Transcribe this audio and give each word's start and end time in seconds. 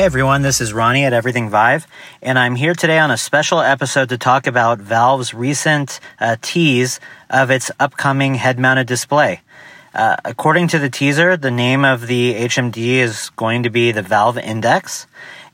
Hey 0.00 0.06
everyone, 0.06 0.40
this 0.40 0.62
is 0.62 0.72
Ronnie 0.72 1.04
at 1.04 1.12
Everything 1.12 1.50
Vive, 1.50 1.86
and 2.22 2.38
I'm 2.38 2.54
here 2.54 2.72
today 2.72 2.98
on 2.98 3.10
a 3.10 3.18
special 3.18 3.60
episode 3.60 4.08
to 4.08 4.16
talk 4.16 4.46
about 4.46 4.78
Valve's 4.78 5.34
recent 5.34 6.00
uh, 6.18 6.36
tease 6.40 7.00
of 7.28 7.50
its 7.50 7.70
upcoming 7.78 8.36
head 8.36 8.58
mounted 8.58 8.86
display. 8.86 9.42
Uh, 9.94 10.16
according 10.24 10.68
to 10.68 10.78
the 10.78 10.88
teaser, 10.88 11.36
the 11.36 11.50
name 11.50 11.84
of 11.84 12.06
the 12.06 12.32
HMD 12.32 12.76
is 12.94 13.28
going 13.36 13.62
to 13.64 13.68
be 13.68 13.92
the 13.92 14.00
Valve 14.00 14.38
Index. 14.38 15.06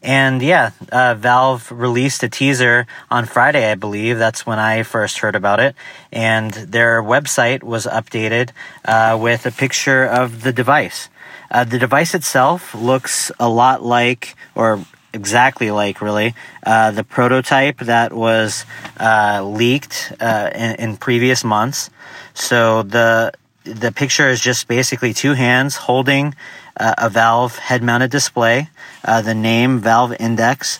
And 0.02 0.42
yeah, 0.42 0.70
uh, 0.92 1.14
Valve 1.14 1.70
released 1.72 2.22
a 2.22 2.28
teaser 2.28 2.86
on 3.10 3.24
Friday, 3.24 3.70
I 3.70 3.74
believe. 3.74 4.18
That's 4.18 4.46
when 4.46 4.58
I 4.58 4.82
first 4.82 5.18
heard 5.18 5.34
about 5.34 5.60
it. 5.60 5.74
And 6.12 6.52
their 6.52 7.02
website 7.02 7.62
was 7.62 7.86
updated 7.86 8.50
uh, 8.84 9.18
with 9.20 9.46
a 9.46 9.50
picture 9.50 10.04
of 10.04 10.42
the 10.42 10.52
device. 10.52 11.08
Uh, 11.50 11.64
the 11.64 11.78
device 11.78 12.14
itself 12.14 12.74
looks 12.74 13.30
a 13.38 13.48
lot 13.48 13.82
like, 13.82 14.36
or 14.54 14.84
exactly 15.12 15.70
like, 15.70 16.00
really, 16.00 16.34
uh, 16.64 16.90
the 16.90 17.04
prototype 17.04 17.78
that 17.78 18.12
was 18.12 18.64
uh, 18.98 19.42
leaked 19.44 20.12
uh, 20.20 20.50
in, 20.54 20.74
in, 20.76 20.96
previous 20.96 21.44
months. 21.44 21.90
So 22.34 22.82
the 22.82 23.32
the 23.64 23.90
picture 23.90 24.28
is 24.28 24.40
just 24.40 24.68
basically 24.68 25.12
two 25.12 25.34
hands 25.34 25.74
holding 25.74 26.34
uh, 26.76 26.94
a 26.98 27.08
Valve 27.10 27.56
head-mounted 27.56 28.10
display. 28.10 28.68
Uh, 29.04 29.22
the 29.22 29.34
name 29.34 29.80
Valve 29.80 30.14
Index 30.18 30.78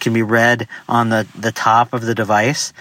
can 0.00 0.12
be 0.12 0.22
read 0.22 0.68
on 0.88 1.10
the 1.10 1.26
the 1.38 1.52
top 1.52 1.92
of 1.92 2.02
the 2.02 2.14
device 2.14 2.72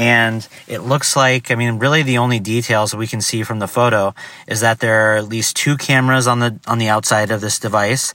and 0.00 0.48
it 0.66 0.78
looks 0.78 1.14
like, 1.14 1.50
I 1.50 1.56
mean, 1.56 1.78
really 1.78 2.02
the 2.02 2.16
only 2.16 2.40
details 2.40 2.94
we 2.94 3.06
can 3.06 3.20
see 3.20 3.42
from 3.42 3.58
the 3.58 3.68
photo 3.68 4.14
is 4.46 4.60
that 4.60 4.80
there 4.80 5.12
are 5.12 5.16
at 5.18 5.28
least 5.28 5.56
two 5.56 5.76
cameras 5.76 6.26
on 6.26 6.38
the, 6.38 6.58
on 6.66 6.78
the 6.78 6.88
outside 6.88 7.30
of 7.30 7.42
this 7.42 7.58
device. 7.58 8.14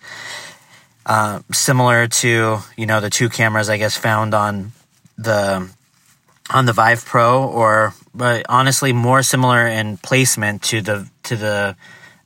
Uh, 1.05 1.41
similar 1.51 2.07
to, 2.07 2.57
you 2.75 2.85
know, 2.87 2.99
the 3.01 3.11
two 3.11 3.29
cameras, 3.29 3.69
I 3.69 3.77
guess, 3.77 3.95
found 3.95 4.33
on 4.33 4.71
the, 5.15 5.69
on 6.49 6.65
the 6.65 6.73
Vive 6.73 7.05
Pro 7.05 7.47
or, 7.47 7.93
but 8.15 8.47
honestly 8.49 8.91
more 8.91 9.21
similar 9.21 9.67
in 9.67 9.97
placement 9.97 10.63
to 10.63 10.81
the, 10.81 11.07
to 11.21 11.35
the, 11.35 11.75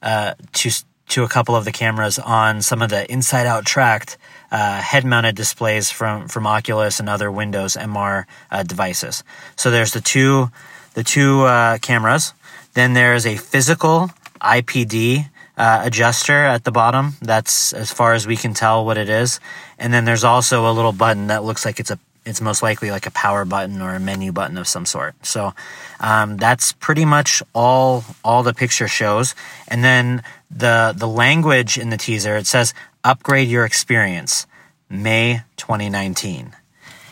uh, 0.02 0.36
to, 0.54 0.72
to 1.10 1.24
a 1.24 1.28
couple 1.28 1.56
of 1.56 1.66
the 1.66 1.72
cameras 1.72 2.20
on 2.20 2.62
some 2.62 2.82
of 2.82 2.90
the 2.90 3.10
inside 3.12 3.46
out 3.46 3.66
tracked 3.66 4.18
uh, 4.52 4.82
head 4.82 5.06
mounted 5.06 5.36
displays 5.36 5.92
from, 5.92 6.28
from 6.28 6.48
Oculus 6.48 7.00
and 7.00 7.10
other 7.10 7.32
Windows 7.32 7.76
MR 7.76 8.26
uh, 8.52 8.64
devices. 8.64 9.24
So 9.56 9.72
there's 9.72 9.94
the 9.94 10.02
two, 10.02 10.52
the 10.94 11.04
two 11.04 11.42
uh, 11.42 11.78
cameras. 11.80 12.34
Then 12.74 12.94
there's 12.94 13.26
a 13.26 13.38
physical 13.38 14.10
IPD 14.42 15.30
uh, 15.58 15.82
adjuster 15.84 16.46
at 16.46 16.64
the 16.64 16.72
bottom. 16.72 17.16
That's 17.22 17.74
as 17.74 17.92
far 17.92 18.14
as 18.14 18.26
we 18.26 18.38
can 18.38 18.54
tell 18.54 18.86
what 18.86 18.98
it 18.98 19.10
is. 19.10 19.40
And 19.78 19.94
then 19.94 20.06
there's 20.06 20.24
also 20.24 20.70
a 20.70 20.74
little 20.74 20.94
button 20.94 21.28
that 21.28 21.44
looks 21.44 21.66
like 21.66 21.80
it's 21.80 21.92
a 21.92 22.00
it's 22.30 22.42
most 22.42 22.64
likely 22.64 22.92
like 22.92 23.06
a 23.06 23.12
power 23.12 23.44
button 23.44 23.82
or 23.82 23.96
a 23.96 24.00
menu 24.00 24.32
button 24.32 24.58
of 24.58 24.68
some 24.68 24.86
sort. 24.86 25.16
So 25.26 25.54
um, 26.00 26.38
that's 26.38 26.74
pretty 26.74 27.06
much 27.06 27.44
all 27.54 28.04
all 28.24 28.44
the 28.44 28.54
picture 28.54 28.88
shows. 28.88 29.36
And 29.68 29.84
then 29.84 30.24
the 30.50 30.94
the 30.96 31.08
language 31.08 31.78
in 31.78 31.90
the 31.90 31.98
teaser 31.98 32.38
it 32.38 32.48
says 32.48 32.74
upgrade 33.04 33.48
your 33.48 33.66
experience, 33.66 34.48
May 34.90 35.42
2019. 35.58 36.56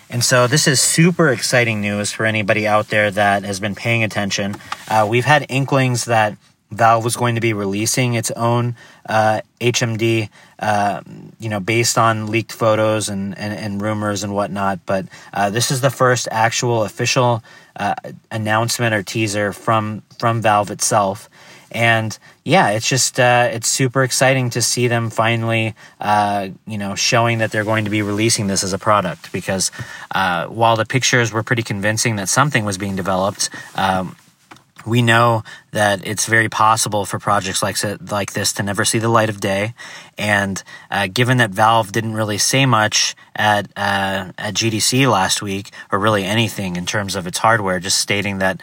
And 0.09 0.23
so 0.23 0.47
this 0.47 0.67
is 0.67 0.79
super 0.79 1.29
exciting 1.29 1.81
news 1.81 2.13
for 2.13 2.25
anybody 2.25 2.65
out 2.65 2.87
there 2.87 3.11
that 3.11 3.43
has 3.43 3.59
been 3.59 3.75
paying 3.75 4.03
attention. 4.03 4.55
Uh, 4.87 5.05
we've 5.09 5.25
had 5.25 5.45
inklings 5.49 6.05
that 6.05 6.37
Valve 6.71 7.03
was 7.03 7.15
going 7.15 7.35
to 7.35 7.41
be 7.41 7.53
releasing 7.53 8.13
its 8.13 8.29
own 8.31 8.75
uh, 9.07 9.41
HMD, 9.61 10.29
uh, 10.59 11.01
you 11.39 11.49
know, 11.49 11.59
based 11.59 11.97
on 11.97 12.27
leaked 12.27 12.51
photos 12.51 13.07
and, 13.07 13.37
and, 13.37 13.53
and 13.53 13.81
rumors 13.81 14.23
and 14.23 14.33
whatnot. 14.33 14.79
But 14.85 15.05
uh, 15.33 15.49
this 15.49 15.71
is 15.71 15.81
the 15.81 15.89
first 15.89 16.27
actual 16.29 16.83
official 16.83 17.43
uh, 17.77 17.95
announcement 18.31 18.93
or 18.93 19.03
teaser 19.03 19.53
from 19.53 20.03
from 20.19 20.41
Valve 20.41 20.71
itself. 20.71 21.29
And 21.71 22.17
yeah, 22.43 22.69
it's 22.71 22.87
just 22.87 23.19
uh, 23.19 23.49
it's 23.51 23.67
super 23.67 24.03
exciting 24.03 24.49
to 24.51 24.61
see 24.61 24.87
them 24.87 25.09
finally, 25.09 25.75
uh, 26.01 26.49
you 26.65 26.77
know, 26.77 26.95
showing 26.95 27.37
that 27.37 27.51
they're 27.51 27.65
going 27.65 27.85
to 27.85 27.91
be 27.91 28.01
releasing 28.01 28.47
this 28.47 28.63
as 28.63 28.73
a 28.73 28.77
product. 28.77 29.31
Because 29.31 29.71
while 30.13 30.75
the 30.75 30.85
pictures 30.85 31.31
were 31.31 31.43
pretty 31.43 31.63
convincing 31.63 32.17
that 32.17 32.27
something 32.27 32.65
was 32.65 32.77
being 32.77 32.95
developed. 32.97 33.49
Um, 33.75 34.15
we 34.87 35.01
know 35.01 35.43
that 35.71 36.07
it's 36.07 36.25
very 36.25 36.49
possible 36.49 37.05
for 37.05 37.19
projects 37.19 37.61
like 37.61 37.77
like 38.09 38.33
this 38.33 38.53
to 38.53 38.63
never 38.63 38.85
see 38.85 38.99
the 38.99 39.09
light 39.09 39.29
of 39.29 39.39
day, 39.39 39.73
and 40.17 40.63
uh, 40.89 41.07
given 41.07 41.37
that 41.37 41.51
Valve 41.51 41.91
didn't 41.91 42.13
really 42.13 42.37
say 42.37 42.65
much 42.65 43.15
at 43.35 43.67
uh, 43.75 44.31
at 44.37 44.53
GDC 44.53 45.09
last 45.11 45.41
week, 45.41 45.71
or 45.91 45.99
really 45.99 46.23
anything 46.23 46.77
in 46.77 46.85
terms 46.85 47.15
of 47.15 47.27
its 47.27 47.37
hardware, 47.37 47.79
just 47.79 47.97
stating 47.97 48.39
that 48.39 48.61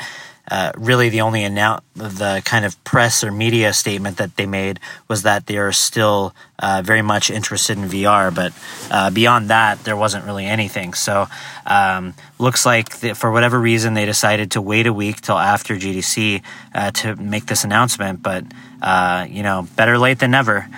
uh, 0.51 0.73
really 0.77 1.09
the 1.09 1.21
only 1.21 1.43
announce 1.43 1.83
the 1.95 2.43
kind 2.45 2.65
of 2.65 2.83
press 2.85 3.25
or 3.25 3.31
media 3.31 3.73
statement 3.73 4.19
that 4.19 4.37
they 4.37 4.47
made 4.47 4.79
was 5.09 5.23
that 5.23 5.47
they 5.47 5.57
are 5.57 5.73
still 5.73 6.35
uh, 6.59 6.83
very 6.85 7.03
much 7.03 7.31
interested 7.31 7.79
in 7.79 7.85
VR, 7.85 8.35
but 8.35 8.53
uh, 8.91 9.11
beyond 9.11 9.49
that, 9.49 9.83
there 9.85 9.97
wasn't 9.97 10.25
really 10.25 10.45
anything. 10.45 10.93
So, 10.93 11.27
um, 11.67 12.15
looks 12.39 12.67
like 12.67 13.01
that 13.01 13.17
for 13.17 13.31
whatever 13.33 13.59
reason 13.59 13.95
they 13.95 14.05
decided 14.05 14.51
to 14.53 14.61
wait 14.61 14.87
a 14.87 14.93
week 14.93 15.21
till 15.21 15.39
after 15.39 15.77
GDC 15.77 16.43
uh, 16.75 16.91
to 16.91 17.17
make 17.17 17.47
this 17.47 17.65
announcement. 17.65 18.23
But 18.23 18.45
uh, 18.83 19.27
you 19.31 19.43
know, 19.43 19.67
better 19.77 19.97
late 19.99 20.19
than 20.19 20.33
never. 20.33 20.69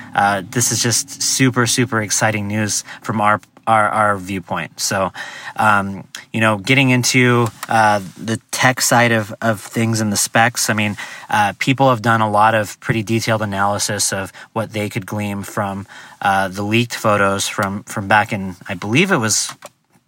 this 0.50 0.70
is 0.70 0.80
just 0.80 1.22
super, 1.22 1.66
super 1.66 2.00
exciting 2.00 2.46
news 2.46 2.84
from 3.02 3.20
our 3.20 3.40
our, 3.66 3.88
our 3.88 4.16
viewpoint. 4.16 4.80
So, 4.80 5.12
um, 5.56 6.06
you 6.32 6.40
know, 6.40 6.58
getting 6.58 6.90
into 6.90 7.48
uh, 7.68 8.00
the 8.16 8.40
tech 8.50 8.80
side 8.80 9.12
of, 9.12 9.34
of 9.40 9.60
things 9.60 10.00
and 10.00 10.12
the 10.12 10.16
specs, 10.16 10.70
I 10.70 10.74
mean, 10.74 10.96
uh, 11.28 11.54
people 11.58 11.90
have 11.90 12.02
done 12.02 12.20
a 12.20 12.30
lot 12.30 12.54
of 12.54 12.78
pretty 12.80 13.02
detailed 13.02 13.42
analysis 13.42 14.12
of 14.12 14.32
what 14.52 14.72
they 14.72 14.88
could 14.88 15.06
glean 15.06 15.42
from 15.42 15.86
uh, 16.20 16.48
the 16.48 16.62
leaked 16.62 16.94
photos 16.94 17.48
from, 17.48 17.82
from 17.84 18.08
back 18.08 18.32
in, 18.32 18.56
I 18.68 18.74
believe 18.74 19.10
it 19.10 19.18
was 19.18 19.54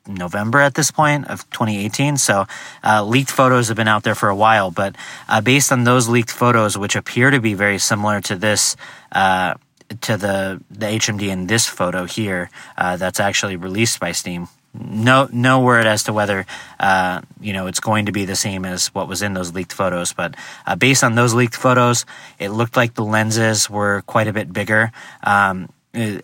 November 0.08 0.60
at 0.60 0.74
this 0.74 0.90
point 0.90 1.28
of 1.28 1.48
2018. 1.50 2.16
So 2.16 2.46
uh, 2.82 3.04
leaked 3.04 3.30
photos 3.30 3.68
have 3.68 3.76
been 3.76 3.88
out 3.88 4.02
there 4.02 4.14
for 4.14 4.28
a 4.28 4.36
while, 4.36 4.70
but 4.70 4.96
uh, 5.28 5.40
based 5.40 5.70
on 5.70 5.84
those 5.84 6.08
leaked 6.08 6.30
photos, 6.30 6.78
which 6.78 6.96
appear 6.96 7.30
to 7.30 7.40
be 7.40 7.54
very 7.54 7.78
similar 7.78 8.20
to 8.22 8.36
this 8.36 8.76
uh, 9.12 9.54
to 10.02 10.16
the 10.16 10.60
the 10.70 10.86
HMD 10.86 11.28
in 11.28 11.46
this 11.46 11.66
photo 11.66 12.04
here 12.04 12.50
uh, 12.76 12.96
that's 12.96 13.20
actually 13.20 13.56
released 13.56 14.00
by 14.00 14.12
Steam. 14.12 14.48
No 14.74 15.28
no 15.32 15.60
word 15.60 15.86
as 15.86 16.04
to 16.04 16.12
whether 16.12 16.46
uh, 16.78 17.22
you 17.40 17.52
know 17.52 17.66
it's 17.66 17.80
going 17.80 18.06
to 18.06 18.12
be 18.12 18.24
the 18.24 18.36
same 18.36 18.64
as 18.64 18.88
what 18.88 19.08
was 19.08 19.22
in 19.22 19.34
those 19.34 19.54
leaked 19.54 19.72
photos, 19.72 20.12
but 20.12 20.34
uh, 20.66 20.76
based 20.76 21.02
on 21.02 21.14
those 21.14 21.34
leaked 21.34 21.56
photos, 21.56 22.04
it 22.38 22.50
looked 22.50 22.76
like 22.76 22.94
the 22.94 23.04
lenses 23.04 23.70
were 23.70 24.02
quite 24.02 24.28
a 24.28 24.32
bit 24.32 24.52
bigger. 24.52 24.92
Um, 25.22 25.70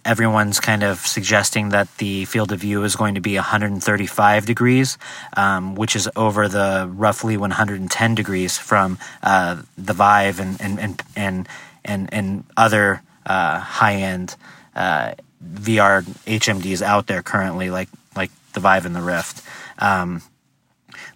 everyone's 0.05 0.61
kind 0.61 0.83
of 0.83 0.99
suggesting 0.99 1.71
that 1.71 1.89
the 1.97 2.27
field 2.27 2.53
of 2.53 2.61
view 2.61 2.85
is 2.85 2.97
going 2.97 3.15
to 3.15 3.21
be 3.21 3.35
135 3.37 4.47
degrees, 4.47 4.99
um, 5.37 5.75
which 5.75 5.97
is 5.97 6.09
over 6.15 6.49
the 6.49 6.89
roughly 6.95 7.37
110 7.37 8.15
degrees 8.15 8.59
from 8.59 8.99
uh, 9.23 9.63
the 9.77 9.95
Vive 9.95 10.39
and 10.39 10.61
and 10.61 10.79
and 10.79 11.03
and 11.17 11.49
and, 11.85 12.13
and 12.13 12.45
other 12.57 13.03
uh, 13.27 13.59
high 13.59 13.97
end 13.97 14.37
uh, 14.75 15.15
VR 15.43 16.03
HMDs 16.03 16.83
out 16.83 17.07
there 17.07 17.23
currently, 17.23 17.71
like 17.71 17.89
like 18.17 18.31
the 18.53 18.61
Vive 18.61 18.87
and 18.87 18.95
the 18.95 19.03
Rift. 19.03 19.43
Um, 19.79 20.23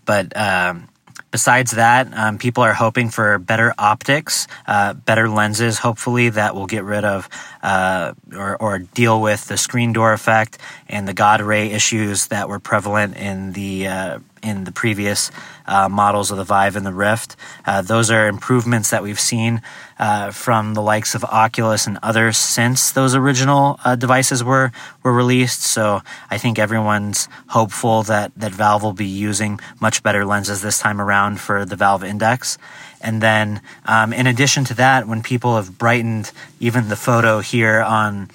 but 0.05 0.37
um, 0.37 0.89
besides 1.31 1.73
that, 1.73 2.13
um, 2.17 2.39
people 2.39 2.63
are 2.63 2.73
hoping 2.73 3.11
for 3.11 3.39
better 3.39 3.75
optics, 3.79 4.47
uh, 4.67 4.95
better 4.95 5.29
lenses, 5.29 5.79
hopefully, 5.79 6.31
that 6.31 6.55
will 6.55 6.67
get 6.67 6.85
rid 6.85 7.05
of 7.05 7.29
uh, 7.63 8.15
or, 8.35 8.57
or, 8.57 8.79
deal 8.79 9.21
with 9.21 9.47
the 9.47 9.57
screen 9.57 9.93
door 9.93 10.13
effect 10.13 10.59
and 10.89 11.07
the 11.07 11.15
God 11.15 11.41
ray 11.41 11.71
issues 11.71 12.29
that 12.29 12.49
were 12.49 12.61
prevalent 12.61 13.17
in 13.17 13.53
the 13.53 13.89
uh, 13.89 14.19
in 14.43 14.65
the 14.65 14.73
previous 14.73 15.31
uh, 15.67 15.89
models 15.89 16.31
of 16.31 16.39
the 16.39 16.45
Vive 16.45 16.77
and 16.77 16.87
the 16.87 16.93
Rift. 16.93 17.37
Uh, 17.65 17.83
those 17.83 18.11
are 18.11 18.27
improvements 18.29 18.91
that 18.91 19.03
we've 19.03 19.21
seen 19.21 19.63
uh, 19.99 20.31
from 20.31 20.75
the 20.75 20.83
likes 20.83 21.15
of 21.15 21.25
Oculus 21.25 21.87
and 21.87 21.99
others 22.03 22.37
since 22.37 22.93
those 22.93 23.15
original 23.15 23.79
uh, 23.85 23.97
devices 23.97 24.43
were 24.45 24.73
were 25.03 25.13
released. 25.13 25.63
So 25.63 26.03
I 26.31 26.39
think 26.39 26.59
everyone's 26.59 27.29
hopeful 27.49 28.03
that 28.05 28.33
that 28.37 28.53
Valve 28.53 28.83
will 28.83 28.93
be 28.93 29.07
using 29.07 29.61
much 29.81 30.03
better 30.03 30.25
lenses 30.25 30.63
this 30.63 30.79
time 30.79 31.01
around 31.01 31.41
for 31.41 31.65
the 31.65 31.77
Valve 31.77 32.05
Index. 32.05 32.59
And 33.01 33.23
then, 33.23 33.61
um, 33.85 34.13
in 34.13 34.27
addition 34.27 34.65
to 34.65 34.75
that, 34.75 35.07
when 35.07 35.23
people 35.23 35.57
have 35.57 35.79
brightened 35.79 36.33
even 36.59 36.89
the 36.89 36.97
photo 36.97 37.41
here 37.41 37.81
on 37.81 38.31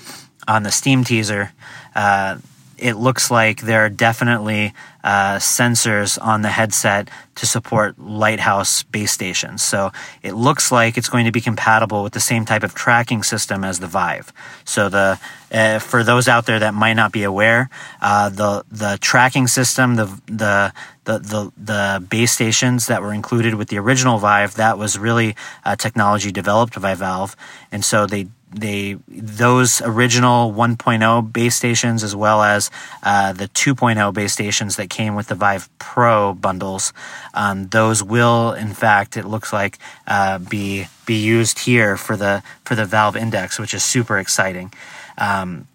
on 0.47 0.63
the 0.63 0.71
Steam 0.71 1.03
teaser, 1.03 1.51
uh, 1.95 2.37
it 2.77 2.95
looks 2.95 3.31
like 3.31 3.61
there 3.61 3.85
are 3.85 3.89
definitely 3.89 4.73
uh, 5.03 5.35
sensors 5.35 6.17
on 6.21 6.41
the 6.41 6.49
headset 6.49 7.09
to 7.35 7.45
support 7.45 7.99
Lighthouse 7.99 8.83
base 8.83 9.11
stations. 9.11 9.61
So 9.61 9.91
it 10.21 10.33
looks 10.33 10.71
like 10.71 10.97
it's 10.97 11.09
going 11.09 11.25
to 11.25 11.31
be 11.31 11.41
compatible 11.41 12.03
with 12.03 12.13
the 12.13 12.19
same 12.19 12.45
type 12.45 12.63
of 12.63 12.73
tracking 12.73 13.23
system 13.23 13.63
as 13.63 13.79
the 13.79 13.87
Vive. 13.87 14.31
So 14.65 14.89
the 14.89 15.19
uh, 15.51 15.79
for 15.79 16.03
those 16.03 16.27
out 16.27 16.45
there 16.45 16.59
that 16.59 16.73
might 16.73 16.93
not 16.93 17.11
be 17.11 17.23
aware, 17.23 17.69
uh, 18.01 18.29
the 18.29 18.63
the 18.71 18.97
tracking 19.01 19.47
system, 19.47 19.95
the 19.95 20.05
the 20.27 20.73
the, 21.05 21.19
the, 21.19 21.51
the 21.57 22.07
base 22.07 22.31
stations 22.31 22.87
that 22.87 23.01
were 23.01 23.13
included 23.13 23.55
with 23.55 23.67
the 23.67 23.77
original 23.77 24.19
Vive, 24.19 24.55
that 24.55 24.77
was 24.77 24.97
really 24.97 25.35
technology 25.77 26.31
developed 26.31 26.81
by 26.81 26.95
Valve, 26.95 27.35
and 27.73 27.83
so 27.83 28.05
they 28.05 28.27
they 28.55 28.97
those 29.07 29.81
original 29.81 30.51
1.0 30.51 31.33
base 31.33 31.55
stations 31.55 32.03
as 32.03 32.15
well 32.15 32.41
as 32.43 32.69
uh, 33.03 33.33
the 33.33 33.47
2.0 33.49 34.13
base 34.13 34.33
stations 34.33 34.75
that 34.75 34.89
came 34.89 35.15
with 35.15 35.27
the 35.27 35.35
Vive 35.35 35.69
Pro 35.79 36.33
bundles. 36.33 36.93
Um, 37.33 37.67
those 37.69 38.03
will, 38.03 38.53
in 38.53 38.73
fact, 38.73 39.17
it 39.17 39.25
looks 39.25 39.51
like 39.51 39.77
uh, 40.07 40.39
be 40.39 40.87
be 41.05 41.15
used 41.15 41.59
here 41.59 41.97
for 41.97 42.15
the 42.15 42.43
for 42.63 42.75
the 42.75 42.85
Valve 42.85 43.15
Index, 43.15 43.59
which 43.59 43.73
is 43.73 43.83
super 43.83 44.17
exciting. 44.17 44.73
Um, 45.17 45.67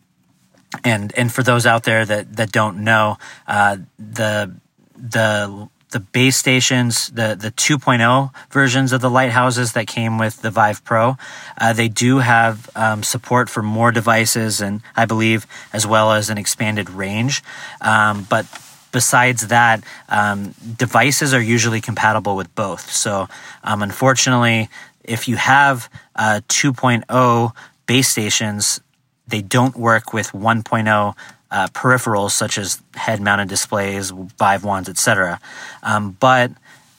and 0.84 1.12
and 1.16 1.32
for 1.32 1.42
those 1.42 1.66
out 1.66 1.84
there 1.84 2.04
that 2.04 2.36
that 2.36 2.52
don't 2.52 2.84
know, 2.84 3.18
uh, 3.46 3.78
the 3.98 4.54
the 4.96 5.68
the 5.90 6.00
base 6.00 6.36
stations, 6.36 7.08
the 7.08 7.36
the 7.38 7.50
2.0 7.50 8.30
versions 8.50 8.92
of 8.92 9.00
the 9.00 9.10
lighthouses 9.10 9.72
that 9.72 9.86
came 9.86 10.18
with 10.18 10.42
the 10.42 10.50
Vive 10.50 10.84
Pro, 10.84 11.16
uh, 11.58 11.72
they 11.72 11.88
do 11.88 12.18
have 12.18 12.68
um, 12.74 13.02
support 13.02 13.48
for 13.48 13.62
more 13.62 13.90
devices, 13.92 14.60
and 14.60 14.82
I 14.96 15.06
believe 15.06 15.46
as 15.72 15.86
well 15.86 16.12
as 16.12 16.30
an 16.30 16.38
expanded 16.38 16.90
range. 16.90 17.42
Um, 17.80 18.26
but 18.28 18.46
besides 18.92 19.48
that, 19.48 19.82
um, 20.08 20.54
devices 20.76 21.34
are 21.34 21.40
usually 21.40 21.80
compatible 21.80 22.36
with 22.36 22.54
both. 22.54 22.90
So, 22.90 23.28
um, 23.64 23.82
unfortunately, 23.82 24.68
if 25.04 25.28
you 25.28 25.36
have 25.36 25.88
uh, 26.16 26.40
2.0 26.48 27.52
base 27.86 28.08
stations, 28.08 28.80
they 29.26 29.42
don't 29.42 29.76
work 29.76 30.12
with 30.12 30.32
1.0 30.32 31.14
uh, 31.50 31.68
peripherals 31.68 32.32
such 32.32 32.58
as 32.58 32.82
head-mounted 32.94 33.48
displays, 33.48 34.10
Vive 34.10 34.64
wands, 34.64 34.88
etc. 34.88 35.40
Um, 35.82 36.16
but 36.18 36.52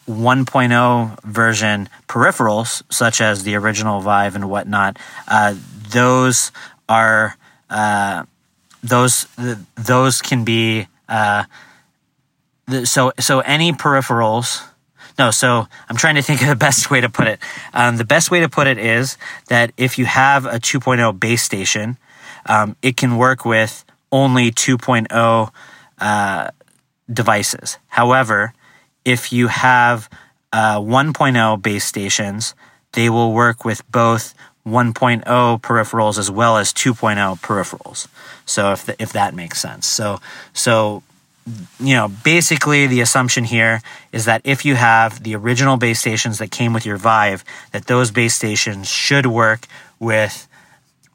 1.0 0.08 1.24
version 1.24 1.90
peripherals, 2.08 2.82
such 2.92 3.22
as 3.22 3.44
the 3.44 3.56
original 3.56 4.02
Vive 4.02 4.36
and 4.36 4.50
whatnot, 4.50 4.98
uh, 5.28 5.56
those 5.92 6.52
are 6.88 7.38
uh, 7.70 8.24
those 8.84 9.28
those 9.76 10.22
can 10.22 10.44
be 10.44 10.88
uh, 11.08 11.44
so 12.84 13.14
so 13.20 13.40
any 13.42 13.72
peripherals. 13.72 14.64
No, 15.18 15.32
so 15.32 15.68
I'm 15.90 15.98
trying 15.98 16.16
to 16.16 16.22
think 16.22 16.42
of 16.42 16.48
the 16.48 16.56
best 16.56 16.90
way 16.90 17.02
to 17.02 17.10
put 17.10 17.28
it. 17.28 17.40
Um, 17.74 17.98
the 17.98 18.06
best 18.06 18.32
way 18.32 18.40
to 18.40 18.48
put 18.48 18.68
it 18.68 18.78
is 18.78 19.18
that 19.50 19.74
if 19.76 19.98
you 19.98 20.06
have 20.06 20.46
a 20.46 20.60
2.0 20.60 21.20
base 21.20 21.44
station, 21.44 21.98
um, 22.46 22.78
it 22.82 22.96
can 22.96 23.18
work 23.18 23.44
with 23.44 23.84
only 24.12 24.52
2.0 24.52 25.52
uh, 26.00 26.50
devices. 27.12 27.78
However, 27.88 28.54
if 29.06 29.32
you 29.32 29.48
have 29.48 30.10
uh, 30.52 30.80
1.0 30.80 31.62
base 31.62 31.86
stations, 31.86 32.56
they 32.94 33.10
will 33.10 33.34
work 33.34 33.66
with 33.66 33.90
both 33.92 34.34
1.0 34.66 35.24
peripherals 35.62 36.18
as 36.18 36.30
well 36.30 36.58
as 36.58 36.74
2.0 36.74 37.40
peripherals. 37.40 38.08
So 38.46 38.72
if 38.72 38.86
the, 38.86 39.02
if 39.02 39.14
that 39.14 39.34
makes 39.34 39.60
sense. 39.60 39.88
So 39.88 40.20
so 40.54 41.04
you 41.80 41.96
know, 41.96 42.08
basically 42.24 42.88
the 42.88 43.02
assumption 43.02 43.44
here 43.44 43.82
is 44.12 44.26
that 44.26 44.42
if 44.44 44.66
you 44.66 44.76
have 44.76 45.24
the 45.24 45.36
original 45.36 45.78
base 45.78 46.00
stations 46.00 46.38
that 46.38 46.52
came 46.52 46.74
with 46.74 46.86
your 46.86 46.98
Vive, 46.98 47.44
that 47.72 47.88
those 47.88 48.12
base 48.12 48.36
stations 48.36 48.88
should 48.88 49.26
work 49.26 49.66
with 50.00 50.48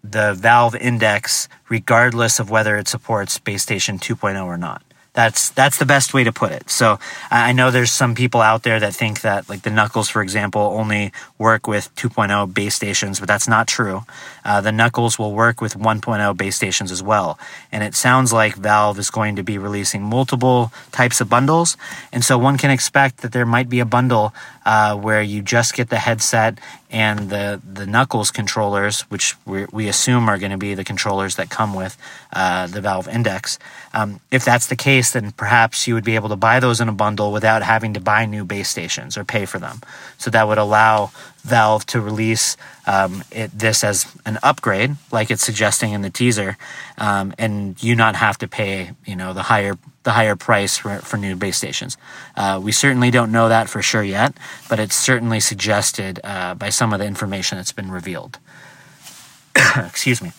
the 0.05 0.35
Valve 0.35 0.77
Index, 0.77 1.49
regardless 1.71 2.39
of 2.39 2.51
whether 2.51 2.77
it 2.77 2.87
supports 2.87 3.39
Base 3.39 3.63
Station 3.63 3.99
2.0 3.99 4.45
or 4.45 4.59
not. 4.59 4.83
That's 5.15 5.51
that's 5.51 5.79
the 5.79 5.87
best 5.87 6.13
way 6.13 6.25
to 6.25 6.33
put 6.33 6.51
it. 6.51 6.69
So 6.69 6.99
I 7.31 7.53
know 7.53 7.71
there's 7.71 7.93
some 7.93 8.17
people 8.17 8.41
out 8.41 8.65
there 8.65 8.81
that 8.81 8.95
think 8.95 9.21
that 9.21 9.49
like 9.49 9.63
the 9.63 9.71
Knuckles, 9.71 10.09
for 10.09 10.23
example, 10.23 10.61
only 10.61 11.13
work 11.39 11.69
with 11.69 11.95
2.0 11.95 12.53
base 12.53 12.75
stations, 12.75 13.21
but 13.21 13.29
that's 13.29 13.47
not 13.47 13.69
true. 13.69 14.03
Uh, 14.45 14.61
the 14.61 14.73
Knuckles 14.73 15.17
will 15.17 15.33
work 15.33 15.61
with 15.61 15.79
1.0 15.79 16.37
base 16.37 16.57
stations 16.57 16.91
as 16.91 17.01
well, 17.01 17.39
and 17.71 17.85
it 17.85 17.95
sounds 17.95 18.33
like 18.33 18.57
Valve 18.57 18.99
is 18.99 19.11
going 19.11 19.37
to 19.37 19.45
be 19.45 19.57
releasing 19.57 20.03
multiple 20.03 20.73
types 20.91 21.21
of 21.21 21.29
bundles, 21.29 21.77
and 22.13 22.25
so 22.25 22.37
one 22.37 22.59
can 22.59 22.73
expect 22.73 23.19
that 23.19 23.31
there 23.31 23.47
might 23.47 23.69
be 23.69 23.79
a 23.79 23.87
bundle 23.87 24.35
uh, 24.65 24.97
where 24.97 25.23
you 25.23 25.43
just 25.43 25.75
get 25.75 25.91
the 25.91 25.99
headset 25.99 26.59
and 26.91 27.31
the 27.31 27.61
the 27.71 27.87
Knuckles 27.87 28.31
controllers, 28.31 29.03
which 29.03 29.35
we, 29.45 29.67
we 29.73 29.89
assume 29.89 30.29
are 30.29 30.39
going 30.39 30.53
to 30.53 30.59
be 30.59 30.75
the 30.75 30.85
controllers 30.85 31.37
that 31.37 31.51
come 31.51 31.75
with 31.75 31.97
uh, 32.33 32.67
the 32.67 32.81
Valve 32.81 33.09
Index. 33.09 33.59
Um, 33.93 34.21
if 34.31 34.45
that's 34.45 34.69
the 34.69 34.77
case, 34.77 35.13
then 35.13 35.33
perhaps 35.33 35.87
you 35.87 35.95
would 35.95 36.05
be 36.05 36.15
able 36.15 36.29
to 36.29 36.37
buy 36.37 36.61
those 36.61 36.81
in 36.81 36.89
a 36.89 36.93
bundle 36.93 37.33
without 37.33 37.63
having 37.63 37.95
to 37.95 38.01
buy 38.01 38.27
new 38.27 38.45
base 38.45 38.69
stations 38.69 39.17
or 39.17 39.25
pay 39.25 39.45
for 39.45 39.59
them. 39.59 39.81
So 40.19 40.31
that 40.31 40.47
would 40.49 40.59
allow 40.59 41.11
Valve 41.45 41.85
to 41.87 42.01
release 42.01 42.57
um, 42.87 43.23
it, 43.31 43.51
this 43.57 43.85
as 43.85 44.07
an 44.25 44.39
upgrade, 44.43 44.97
like 45.13 45.31
it's 45.31 45.45
suggesting 45.45 45.93
in 45.93 46.03
the 46.03 46.11
teaser, 46.11 46.57
um, 46.99 47.35
and 47.39 47.81
you 47.83 47.95
not 47.95 48.17
have 48.17 48.39
to 48.39 48.49
pay, 48.49 48.93
you 49.05 49.15
know, 49.15 49.33
the 49.33 49.43
higher 49.43 49.77
the 50.05 50.13
higher 50.13 50.37
price 50.37 50.77
for, 50.79 50.99
for 50.99 51.17
new 51.17 51.35
base 51.35 51.57
stations. 51.57 51.97
Uh, 52.37 52.61
we 52.63 52.73
certainly 52.73 53.11
don't 53.11 53.33
know 53.33 53.49
that 53.49 53.69
for 53.71 53.81
sure 53.81 54.03
yet, 54.03 54.35
but 54.69 54.79
it's 54.79 54.95
certainly 54.95 55.41
suggested 55.41 56.21
uh, 56.23 56.55
by 56.55 56.69
some 56.69 56.93
of 56.93 56.99
the 56.99 57.07
information 57.07 57.57
that's 57.57 57.73
been 57.73 57.91
revealed. 57.91 58.39
Excuse 59.77 60.21
me. 60.21 60.33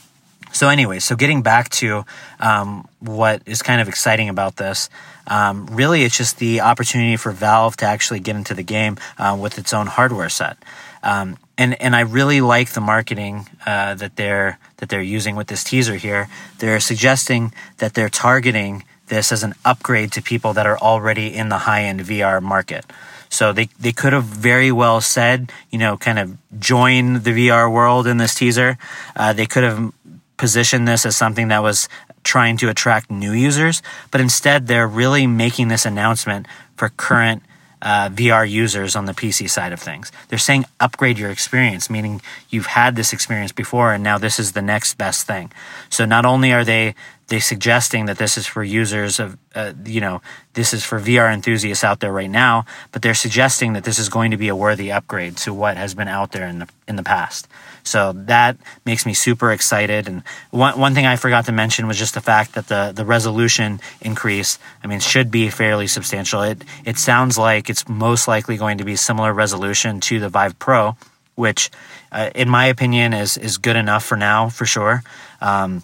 So, 0.55 0.69
anyway, 0.69 0.99
so 0.99 1.17
getting 1.17 1.41
back 1.41 1.67
to 1.81 2.05
um, 2.39 2.87
what 2.99 3.41
is 3.45 3.61
kind 3.61 3.81
of 3.81 3.89
exciting 3.89 4.29
about 4.29 4.55
this, 4.55 4.89
um, 5.27 5.67
really 5.67 6.03
it's 6.05 6.17
just 6.17 6.39
the 6.39 6.61
opportunity 6.61 7.17
for 7.17 7.33
Valve 7.33 7.75
to 7.77 7.85
actually 7.85 8.21
get 8.21 8.37
into 8.37 8.53
the 8.53 8.63
game 8.63 8.95
uh, 9.17 9.37
with 9.37 9.59
its 9.59 9.73
own 9.73 9.87
hardware 9.87 10.29
set. 10.29 10.57
Um, 11.03 11.37
and 11.57 11.79
and 11.81 11.93
I 11.93 12.01
really 12.01 12.39
like 12.39 12.69
the 12.69 12.79
marketing 12.79 13.47
uh, 13.65 13.95
that 13.95 14.15
they're 14.15 14.57
that 14.77 14.87
they're 14.87 15.01
using 15.01 15.35
with 15.35 15.47
this 15.47 15.61
teaser 15.61 15.95
here. 15.95 16.29
They're 16.59 16.79
suggesting 16.79 17.53
that 17.79 17.93
they're 17.93 18.07
targeting 18.07 18.85
this 19.07 19.33
as 19.33 19.43
an 19.43 19.55
upgrade 19.65 20.13
to 20.13 20.21
people 20.21 20.53
that 20.53 20.65
are 20.65 20.77
already 20.77 21.33
in 21.33 21.49
the 21.49 21.59
high 21.59 21.83
end 21.83 21.99
VR 21.99 22.41
market. 22.41 22.85
So 23.27 23.51
they, 23.51 23.67
they 23.77 23.91
could 23.91 24.13
have 24.13 24.23
very 24.23 24.71
well 24.71 25.01
said, 25.01 25.51
you 25.69 25.79
know, 25.79 25.97
kind 25.97 26.17
of 26.17 26.37
join 26.57 27.23
the 27.23 27.31
VR 27.31 27.69
world 27.69 28.07
in 28.07 28.17
this 28.17 28.33
teaser. 28.33 28.77
Uh, 29.15 29.33
they 29.33 29.45
could 29.45 29.63
have 29.63 29.91
positioned 30.37 30.87
this 30.87 31.05
as 31.05 31.15
something 31.15 31.47
that 31.49 31.63
was 31.63 31.87
trying 32.23 32.57
to 32.57 32.69
attract 32.69 33.11
new 33.11 33.31
users, 33.31 33.81
but 34.11 34.19
instead 34.19 34.67
they're 34.67 34.87
really 34.87 35.27
making 35.27 35.67
this 35.67 35.85
announcement 35.85 36.47
for 36.75 36.89
current 36.89 37.43
uh, 37.81 38.09
VR 38.09 38.49
users 38.49 38.95
on 38.95 39.05
the 39.05 39.13
PC 39.13 39.49
side 39.49 39.71
of 39.71 39.79
things. 39.79 40.11
They're 40.29 40.39
saying 40.39 40.65
upgrade 40.79 41.19
your 41.19 41.29
experience, 41.29 41.89
meaning 41.89 42.21
you've 42.49 42.65
had 42.65 42.95
this 42.95 43.13
experience 43.13 43.51
before 43.51 43.93
and 43.93 44.03
now 44.03 44.17
this 44.17 44.39
is 44.39 44.53
the 44.53 44.61
next 44.61 44.97
best 44.97 45.27
thing. 45.27 45.51
So 45.89 46.05
not 46.05 46.25
only 46.25 46.51
are 46.51 46.65
they 46.65 46.95
they 47.27 47.39
suggesting 47.39 48.05
that 48.05 48.17
this 48.17 48.37
is 48.37 48.45
for 48.45 48.63
users 48.63 49.19
of 49.19 49.37
uh, 49.55 49.73
you 49.85 50.01
know 50.01 50.21
this 50.53 50.73
is 50.73 50.83
for 50.83 50.99
VR 50.99 51.33
enthusiasts 51.33 51.83
out 51.83 51.99
there 51.99 52.13
right 52.13 52.29
now, 52.29 52.65
but 52.91 53.01
they're 53.01 53.13
suggesting 53.13 53.73
that 53.73 53.83
this 53.83 53.97
is 53.97 54.09
going 54.09 54.31
to 54.31 54.37
be 54.37 54.47
a 54.47 54.55
worthy 54.55 54.91
upgrade 54.91 55.37
to 55.37 55.53
what 55.53 55.77
has 55.77 55.95
been 55.95 56.07
out 56.07 56.31
there 56.31 56.47
in 56.47 56.59
the 56.59 56.69
in 56.87 56.95
the 56.95 57.03
past. 57.03 57.47
So 57.83 58.13
that 58.13 58.57
makes 58.85 59.05
me 59.05 59.13
super 59.13 59.51
excited. 59.51 60.07
And 60.07 60.23
one 60.51 60.79
one 60.79 60.93
thing 60.93 61.05
I 61.05 61.15
forgot 61.15 61.45
to 61.45 61.51
mention 61.51 61.87
was 61.87 61.97
just 61.97 62.13
the 62.13 62.21
fact 62.21 62.53
that 62.53 62.67
the 62.67 62.91
the 62.95 63.05
resolution 63.05 63.79
increase, 64.01 64.59
I 64.83 64.87
mean, 64.87 64.99
should 64.99 65.31
be 65.31 65.49
fairly 65.49 65.87
substantial. 65.87 66.41
It 66.43 66.63
it 66.83 66.97
sounds 66.97 67.37
like 67.37 67.69
it's 67.69 67.87
most 67.87 68.27
likely 68.27 68.57
going 68.57 68.77
to 68.79 68.85
be 68.85 68.95
similar 68.95 69.33
resolution 69.33 69.99
to 70.01 70.19
the 70.19 70.29
Vive 70.29 70.59
Pro, 70.59 70.95
which, 71.35 71.71
uh, 72.11 72.29
in 72.35 72.49
my 72.49 72.67
opinion, 72.67 73.13
is 73.13 73.37
is 73.37 73.57
good 73.57 73.75
enough 73.75 74.05
for 74.05 74.17
now 74.17 74.49
for 74.49 74.65
sure. 74.65 75.03
Um, 75.41 75.83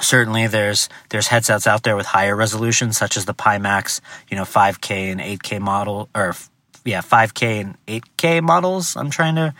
certainly 0.00 0.46
there's 0.46 0.88
there's 1.10 1.28
headsets 1.28 1.66
out 1.66 1.82
there 1.82 1.96
with 1.96 2.06
higher 2.06 2.34
resolution 2.34 2.92
such 2.92 3.16
as 3.16 3.24
the 3.24 3.34
pimax 3.34 4.00
you 4.28 4.36
know 4.36 4.42
5k 4.42 5.12
and 5.12 5.20
8k 5.20 5.60
model 5.60 6.08
or 6.14 6.34
yeah 6.84 7.00
5k 7.00 7.60
and 7.60 7.76
8k 7.86 8.42
models 8.42 8.96
i'm 8.96 9.10
trying 9.10 9.36
to 9.36 9.54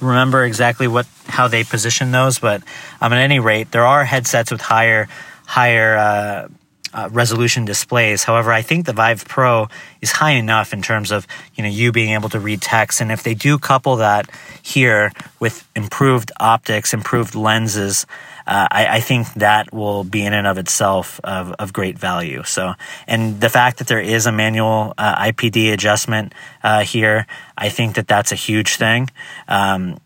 remember 0.00 0.44
exactly 0.44 0.88
what 0.88 1.06
how 1.26 1.48
they 1.48 1.64
position 1.64 2.10
those 2.10 2.38
but 2.38 2.62
um, 3.00 3.12
at 3.12 3.18
any 3.18 3.40
rate 3.40 3.70
there 3.72 3.84
are 3.84 4.04
headsets 4.04 4.50
with 4.50 4.60
higher 4.60 5.08
higher 5.46 5.96
uh, 5.96 6.48
uh, 6.96 7.10
resolution 7.12 7.66
displays. 7.66 8.24
However, 8.24 8.50
I 8.50 8.62
think 8.62 8.86
the 8.86 8.94
Vive 8.94 9.26
Pro 9.26 9.68
is 10.00 10.12
high 10.12 10.32
enough 10.32 10.72
in 10.72 10.80
terms 10.80 11.10
of 11.10 11.26
you 11.54 11.62
know 11.62 11.68
you 11.68 11.92
being 11.92 12.14
able 12.14 12.30
to 12.30 12.40
read 12.40 12.62
text, 12.62 13.02
and 13.02 13.12
if 13.12 13.22
they 13.22 13.34
do 13.34 13.58
couple 13.58 13.96
that 13.96 14.30
here 14.62 15.12
with 15.38 15.68
improved 15.76 16.32
optics, 16.40 16.94
improved 16.94 17.34
lenses, 17.34 18.06
uh, 18.46 18.68
I, 18.70 18.86
I, 18.96 19.00
think 19.00 19.32
that 19.34 19.72
will 19.72 20.04
be 20.04 20.24
in 20.24 20.32
and 20.32 20.46
of 20.46 20.56
itself 20.56 21.20
of, 21.24 21.52
of 21.58 21.72
great 21.72 21.98
value. 21.98 22.44
So, 22.44 22.74
and 23.06 23.40
the 23.40 23.48
fact 23.48 23.78
that 23.78 23.88
there 23.88 24.00
is 24.00 24.26
a 24.26 24.32
manual 24.32 24.94
uh, 24.96 25.16
IPD 25.16 25.72
adjustment 25.72 26.32
uh, 26.62 26.82
here, 26.82 27.26
I 27.58 27.68
think 27.68 27.96
that 27.96 28.06
that's 28.06 28.30
a 28.30 28.36
huge 28.36 28.76
thing. 28.76 29.10
Um, 29.48 29.98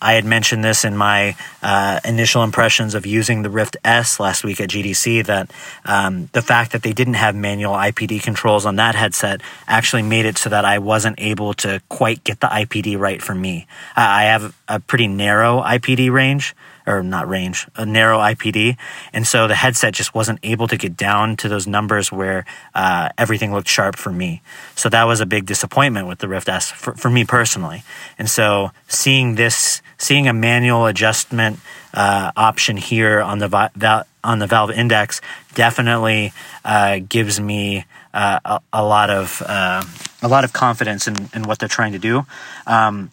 I 0.00 0.12
had 0.12 0.24
mentioned 0.24 0.62
this 0.62 0.84
in 0.84 0.96
my 0.96 1.36
uh, 1.62 2.00
initial 2.04 2.42
impressions 2.42 2.94
of 2.94 3.06
using 3.06 3.42
the 3.42 3.50
Rift 3.50 3.76
S 3.84 4.20
last 4.20 4.44
week 4.44 4.60
at 4.60 4.68
GDC 4.68 5.26
that 5.26 5.50
um, 5.84 6.28
the 6.32 6.42
fact 6.42 6.72
that 6.72 6.82
they 6.82 6.92
didn't 6.92 7.14
have 7.14 7.34
manual 7.34 7.74
IPD 7.74 8.22
controls 8.22 8.66
on 8.66 8.76
that 8.76 8.94
headset 8.94 9.40
actually 9.66 10.02
made 10.02 10.26
it 10.26 10.38
so 10.38 10.50
that 10.50 10.64
I 10.64 10.78
wasn't 10.78 11.18
able 11.18 11.54
to 11.54 11.80
quite 11.88 12.22
get 12.24 12.40
the 12.40 12.46
IPD 12.46 12.98
right 12.98 13.22
for 13.22 13.34
me. 13.34 13.66
I 13.96 14.24
have 14.24 14.54
a 14.68 14.80
pretty 14.80 15.08
narrow 15.08 15.62
IPD 15.62 16.12
range 16.12 16.54
or 16.90 17.02
not 17.02 17.28
range, 17.28 17.66
a 17.76 17.86
narrow 17.86 18.18
IPD. 18.18 18.76
And 19.12 19.26
so 19.26 19.48
the 19.48 19.54
headset 19.54 19.94
just 19.94 20.14
wasn't 20.14 20.40
able 20.42 20.68
to 20.68 20.76
get 20.76 20.96
down 20.96 21.36
to 21.36 21.48
those 21.48 21.66
numbers 21.66 22.10
where 22.10 22.44
uh, 22.74 23.10
everything 23.16 23.52
looked 23.52 23.68
sharp 23.68 23.96
for 23.96 24.10
me. 24.10 24.42
So 24.74 24.88
that 24.88 25.04
was 25.04 25.20
a 25.20 25.26
big 25.26 25.46
disappointment 25.46 26.08
with 26.08 26.18
the 26.18 26.28
Rift 26.28 26.48
S 26.48 26.70
for, 26.70 26.94
for 26.94 27.10
me 27.10 27.24
personally. 27.24 27.82
And 28.18 28.28
so 28.28 28.70
seeing 28.88 29.36
this, 29.36 29.82
seeing 29.98 30.28
a 30.28 30.32
manual 30.32 30.86
adjustment 30.86 31.60
uh, 31.94 32.32
option 32.36 32.76
here 32.76 33.20
on 33.20 33.38
the 33.38 34.06
on 34.22 34.38
the 34.38 34.46
Valve 34.46 34.70
Index 34.70 35.20
definitely 35.54 36.32
uh, 36.64 37.00
gives 37.08 37.40
me 37.40 37.84
uh, 38.12 38.40
a, 38.44 38.60
a, 38.72 38.84
lot 38.84 39.10
of 39.10 39.42
uh, 39.46 39.82
a 40.22 40.28
lot 40.28 40.44
of 40.44 40.52
confidence 40.52 41.06
in, 41.06 41.16
in 41.34 41.44
what 41.44 41.58
they're 41.58 41.68
trying 41.68 41.92
to 41.92 41.98
do. 41.98 42.26
Um, 42.66 43.10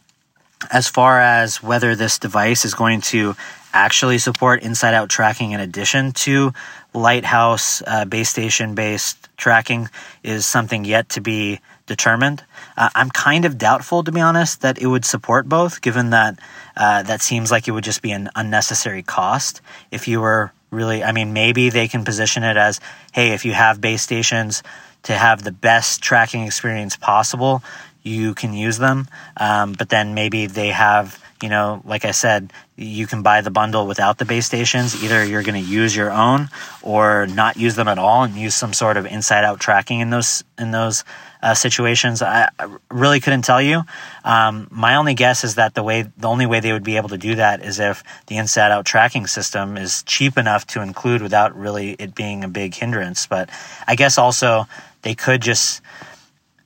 as 0.72 0.88
far 0.88 1.20
as 1.20 1.62
whether 1.62 1.96
this 1.96 2.20
device 2.20 2.66
is 2.66 2.74
going 2.74 3.02
to 3.02 3.36
actually 3.74 4.18
support 4.18 4.64
inside 4.64 4.94
out 4.94 5.10
tracking 5.10 5.52
in 5.52 5.60
addition 5.60 6.12
to 6.12 6.52
lighthouse 6.94 7.84
uh, 7.86 8.06
base 8.06 8.30
station 8.30 8.74
based 8.76 9.30
tracking 9.38 9.88
is 10.24 10.46
something 10.46 10.84
yet 10.84 11.10
to 11.10 11.22
be 11.22 11.60
determined. 11.86 12.44
Uh, 12.76 12.90
I'm 12.96 13.10
kind 13.10 13.46
of 13.46 13.58
doubtful, 13.58 14.04
to 14.04 14.12
be 14.12 14.20
honest, 14.20 14.62
that 14.62 14.78
it 14.80 14.88
would 14.88 15.06
support 15.06 15.48
both, 15.48 15.82
given 15.82 16.10
that 16.12 16.40
uh, 16.76 17.04
that 17.04 17.22
seems 17.22 17.52
like 17.52 17.68
it 17.68 17.72
would 17.72 17.84
just 17.84 18.02
be 18.02 18.12
an 18.12 18.30
unnecessary 18.36 19.04
cost 19.04 19.62
if 19.92 20.08
you 20.08 20.22
were 20.22 20.52
really. 20.70 21.04
I 21.04 21.12
mean, 21.12 21.34
maybe 21.34 21.70
they 21.70 21.88
can 21.88 22.04
position 22.04 22.44
it 22.44 22.58
as 22.58 22.80
hey, 23.14 23.32
if 23.34 23.46
you 23.46 23.54
have 23.54 23.80
base 23.80 24.02
stations 24.02 24.64
to 25.04 25.14
have 25.14 25.44
the 25.44 25.52
best 25.52 26.02
tracking 26.02 26.44
experience 26.44 26.98
possible, 26.98 27.64
you 28.08 28.34
can 28.34 28.54
use 28.54 28.78
them. 28.78 29.08
Um, 29.36 29.74
but 29.74 29.90
then 29.90 30.14
maybe 30.14 30.48
they 30.48 30.70
have, 30.70 31.22
you 31.42 31.50
know, 31.50 31.82
like 31.86 32.06
I 32.06 32.12
said, 32.12 32.52
you 32.76 33.08
can 33.08 33.22
buy 33.22 33.42
the 33.42 33.52
bundle 33.52 33.88
without 33.88 34.18
the 34.18 34.26
base 34.26 34.46
stations. 34.46 35.04
Either 35.04 35.26
you're 35.26 35.44
going 35.44 35.62
to 35.62 35.70
use 35.70 35.96
your 35.96 36.12
own 36.12 36.50
or 36.82 37.28
not 37.28 37.58
use 37.58 37.76
them 37.76 37.88
at 37.88 37.98
all 37.98 38.24
and 38.24 38.36
use 38.36 38.56
some 38.56 38.74
sort 38.74 38.98
of 38.98 39.06
inside 39.06 39.44
out 39.44 39.60
tracking 39.60 40.00
in 40.00 40.10
those, 40.10 40.44
in 40.58 40.72
those 40.72 41.04
uh, 41.42 41.54
situations. 41.54 42.22
I, 42.22 42.50
I, 42.58 42.78
really 42.90 43.20
couldn't 43.20 43.44
tell 43.44 43.62
you. 43.62 43.84
Um, 44.24 44.68
my 44.72 44.96
only 44.96 45.14
guess 45.14 45.44
is 45.44 45.56
that 45.56 45.76
the 45.76 45.84
way, 45.84 46.04
the 46.18 46.28
only 46.28 46.46
way 46.46 46.60
they 46.60 46.72
would 46.72 46.84
be 46.84 46.98
able 46.98 47.10
to 47.10 47.18
do 47.18 47.36
that 47.36 47.64
is 47.64 47.80
if 47.80 48.04
the 48.28 48.38
inside 48.38 48.72
out 48.72 48.86
tracking 48.86 49.28
system 49.28 49.78
is 49.78 50.04
cheap 50.04 50.38
enough 50.38 50.66
to 50.68 50.82
include 50.82 51.22
without 51.22 51.56
really 51.56 51.92
it 51.92 52.16
being 52.16 52.44
a 52.44 52.48
big 52.48 52.74
hindrance. 52.74 53.28
But 53.28 53.50
I 53.88 53.96
guess 53.96 54.18
also 54.18 54.68
they 55.04 55.16
could 55.16 55.42
just, 55.42 55.82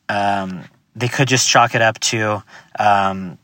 um, 0.10 0.63
they 0.95 1.07
could 1.07 1.27
just 1.27 1.48
chalk 1.50 1.75
it 1.75 1.81
up 1.81 2.00
to 2.00 2.43
um, 2.77 3.38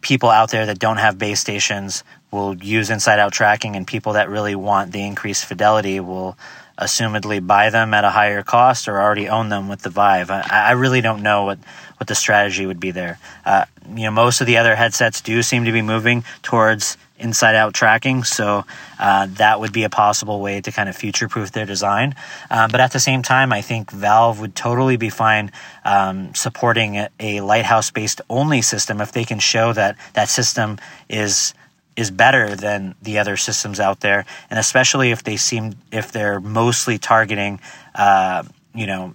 people 0.00 0.30
out 0.30 0.50
there 0.50 0.66
that 0.66 0.78
don't 0.78 0.96
have 0.96 1.18
base 1.18 1.40
stations 1.40 2.04
will 2.30 2.56
use 2.56 2.90
inside 2.90 3.18
out 3.18 3.32
tracking, 3.32 3.76
and 3.76 3.86
people 3.86 4.14
that 4.14 4.28
really 4.28 4.54
want 4.54 4.92
the 4.92 5.04
increased 5.04 5.44
fidelity 5.44 6.00
will 6.00 6.36
assumedly 6.78 7.44
buy 7.46 7.70
them 7.70 7.94
at 7.94 8.04
a 8.04 8.10
higher 8.10 8.42
cost 8.42 8.88
or 8.88 9.00
already 9.00 9.28
own 9.28 9.48
them 9.48 9.68
with 9.68 9.82
the 9.82 9.90
Vive. 9.90 10.30
I, 10.30 10.42
I 10.50 10.72
really 10.72 11.00
don't 11.00 11.22
know 11.22 11.44
what, 11.44 11.58
the 12.06 12.14
strategy 12.14 12.66
would 12.66 12.80
be 12.80 12.90
there. 12.90 13.18
Uh, 13.44 13.64
you 13.88 14.04
know, 14.04 14.10
most 14.10 14.40
of 14.40 14.46
the 14.46 14.58
other 14.58 14.74
headsets 14.74 15.20
do 15.20 15.42
seem 15.42 15.64
to 15.64 15.72
be 15.72 15.82
moving 15.82 16.24
towards 16.42 16.96
inside 17.18 17.54
out 17.54 17.74
tracking. 17.74 18.24
So 18.24 18.64
uh, 18.98 19.26
that 19.32 19.60
would 19.60 19.72
be 19.72 19.84
a 19.84 19.90
possible 19.90 20.40
way 20.40 20.60
to 20.60 20.72
kind 20.72 20.88
of 20.88 20.96
future 20.96 21.28
proof 21.28 21.52
their 21.52 21.66
design. 21.66 22.14
Um, 22.50 22.70
but 22.70 22.80
at 22.80 22.92
the 22.92 23.00
same 23.00 23.22
time, 23.22 23.52
I 23.52 23.60
think 23.60 23.90
Valve 23.90 24.40
would 24.40 24.54
totally 24.54 24.96
be 24.96 25.10
fine 25.10 25.52
um, 25.84 26.34
supporting 26.34 26.96
a, 26.96 27.08
a 27.20 27.40
lighthouse 27.40 27.90
based 27.90 28.20
only 28.28 28.62
system 28.62 29.00
if 29.00 29.12
they 29.12 29.24
can 29.24 29.38
show 29.38 29.72
that 29.72 29.96
that 30.14 30.28
system 30.28 30.78
is 31.08 31.54
is 31.96 32.10
better 32.10 32.56
than 32.56 32.94
the 33.02 33.18
other 33.20 33.36
systems 33.36 33.78
out 33.78 34.00
there, 34.00 34.26
and 34.50 34.58
especially 34.58 35.12
if 35.12 35.22
they 35.22 35.36
seem 35.36 35.76
if 35.92 36.10
they're 36.10 36.40
mostly 36.40 36.98
targeting, 36.98 37.60
uh, 37.94 38.42
you 38.74 38.88
know, 38.88 39.14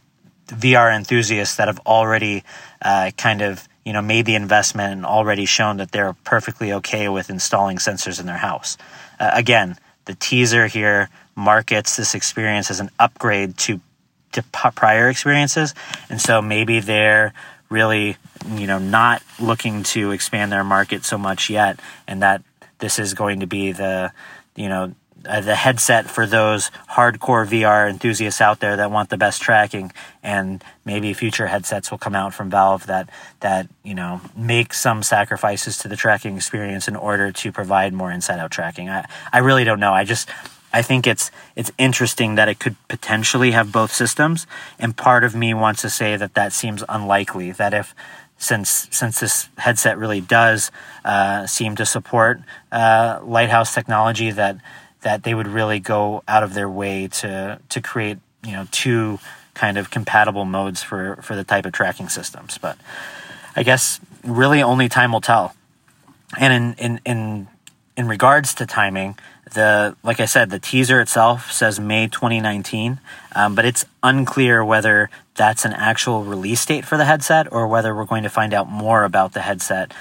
VR 0.49 0.95
enthusiasts 0.95 1.55
that 1.57 1.67
have 1.67 1.79
already 1.85 2.43
uh, 2.81 3.11
kind 3.17 3.41
of 3.41 3.67
you 3.85 3.93
know 3.93 4.01
made 4.01 4.25
the 4.25 4.35
investment 4.35 4.93
and 4.93 5.05
already 5.05 5.45
shown 5.45 5.77
that 5.77 5.91
they're 5.91 6.13
perfectly 6.23 6.73
okay 6.73 7.09
with 7.09 7.29
installing 7.29 7.77
sensors 7.77 8.19
in 8.19 8.25
their 8.25 8.37
house. 8.37 8.77
Uh, 9.19 9.31
again, 9.33 9.77
the 10.05 10.15
teaser 10.15 10.67
here 10.67 11.09
markets 11.35 11.95
this 11.95 12.15
experience 12.15 12.69
as 12.69 12.79
an 12.79 12.89
upgrade 12.99 13.57
to 13.57 13.79
to 14.31 14.43
prior 14.43 15.09
experiences, 15.09 15.73
and 16.09 16.21
so 16.21 16.41
maybe 16.41 16.79
they're 16.79 17.33
really 17.69 18.17
you 18.47 18.67
know 18.67 18.79
not 18.79 19.23
looking 19.39 19.83
to 19.83 20.11
expand 20.11 20.51
their 20.51 20.63
market 20.63 21.03
so 21.03 21.17
much 21.17 21.49
yet, 21.49 21.79
and 22.07 22.21
that 22.21 22.43
this 22.79 22.99
is 22.99 23.13
going 23.13 23.39
to 23.39 23.47
be 23.47 23.71
the 23.71 24.11
you 24.55 24.69
know 24.69 24.93
uh, 25.25 25.41
the 25.41 25.55
headset 25.55 26.09
for 26.09 26.25
those 26.25 26.71
hardcore 26.91 27.47
VR 27.47 27.89
enthusiasts 27.89 28.41
out 28.41 28.59
there 28.59 28.77
that 28.77 28.91
want 28.91 29.09
the 29.09 29.17
best 29.17 29.41
tracking, 29.41 29.91
and 30.23 30.63
maybe 30.85 31.13
future 31.13 31.47
headsets 31.47 31.91
will 31.91 31.97
come 31.97 32.15
out 32.15 32.33
from 32.33 32.49
Valve 32.49 32.87
that 32.87 33.09
that 33.39 33.67
you 33.83 33.93
know 33.93 34.21
make 34.35 34.73
some 34.73 35.03
sacrifices 35.03 35.77
to 35.79 35.87
the 35.87 35.95
tracking 35.95 36.35
experience 36.35 36.87
in 36.87 36.95
order 36.95 37.31
to 37.31 37.51
provide 37.51 37.93
more 37.93 38.11
inside-out 38.11 38.51
tracking. 38.51 38.89
I 38.89 39.05
I 39.31 39.39
really 39.39 39.63
don't 39.63 39.79
know. 39.79 39.93
I 39.93 40.03
just 40.03 40.29
I 40.71 40.81
think 40.81 41.07
it's 41.07 41.31
it's 41.55 41.71
interesting 41.77 42.35
that 42.35 42.49
it 42.49 42.59
could 42.59 42.75
potentially 42.87 43.51
have 43.51 43.71
both 43.71 43.91
systems, 43.91 44.45
and 44.77 44.95
part 44.95 45.23
of 45.23 45.35
me 45.35 45.53
wants 45.53 45.81
to 45.81 45.89
say 45.89 46.15
that 46.15 46.35
that 46.35 46.53
seems 46.53 46.83
unlikely. 46.87 47.51
That 47.51 47.73
if 47.73 47.95
since 48.37 48.87
since 48.91 49.19
this 49.19 49.49
headset 49.57 49.97
really 49.97 50.21
does 50.21 50.71
uh, 51.03 51.47
seem 51.47 51.75
to 51.75 51.85
support 51.85 52.41
uh, 52.71 53.19
Lighthouse 53.23 53.73
technology, 53.73 54.31
that 54.31 54.57
that 55.01 55.23
they 55.23 55.33
would 55.33 55.47
really 55.47 55.79
go 55.79 56.23
out 56.27 56.43
of 56.43 56.53
their 56.53 56.69
way 56.69 57.07
to 57.07 57.59
to 57.69 57.81
create 57.81 58.17
you 58.43 58.51
know 58.51 58.67
two 58.71 59.19
kind 59.53 59.77
of 59.77 59.89
compatible 59.89 60.45
modes 60.45 60.81
for 60.83 61.17
for 61.21 61.35
the 61.35 61.43
type 61.43 61.65
of 61.65 61.73
tracking 61.73 62.09
systems. 62.09 62.57
But 62.57 62.77
I 63.55 63.63
guess 63.63 63.99
really 64.23 64.61
only 64.61 64.89
time 64.89 65.11
will 65.11 65.21
tell. 65.21 65.55
And 66.37 66.53
in 66.53 66.73
in 66.85 67.01
in 67.05 67.47
in 67.97 68.07
regards 68.07 68.53
to 68.55 68.65
timing, 68.65 69.17
the 69.53 69.95
like 70.03 70.19
I 70.19 70.25
said, 70.25 70.49
the 70.49 70.59
teaser 70.59 71.01
itself 71.01 71.51
says 71.51 71.79
May 71.79 72.07
2019, 72.07 72.99
um, 73.35 73.55
but 73.55 73.65
it's 73.65 73.85
unclear 74.03 74.63
whether 74.63 75.09
that's 75.35 75.65
an 75.65 75.73
actual 75.73 76.23
release 76.23 76.65
date 76.65 76.85
for 76.85 76.97
the 76.97 77.05
headset 77.05 77.51
or 77.51 77.67
whether 77.67 77.95
we're 77.95 78.05
going 78.05 78.23
to 78.23 78.29
find 78.29 78.53
out 78.53 78.69
more 78.69 79.03
about 79.03 79.33
the 79.33 79.41
headset 79.41 79.93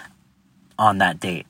on 0.78 0.99
that 0.99 1.19
date. 1.19 1.47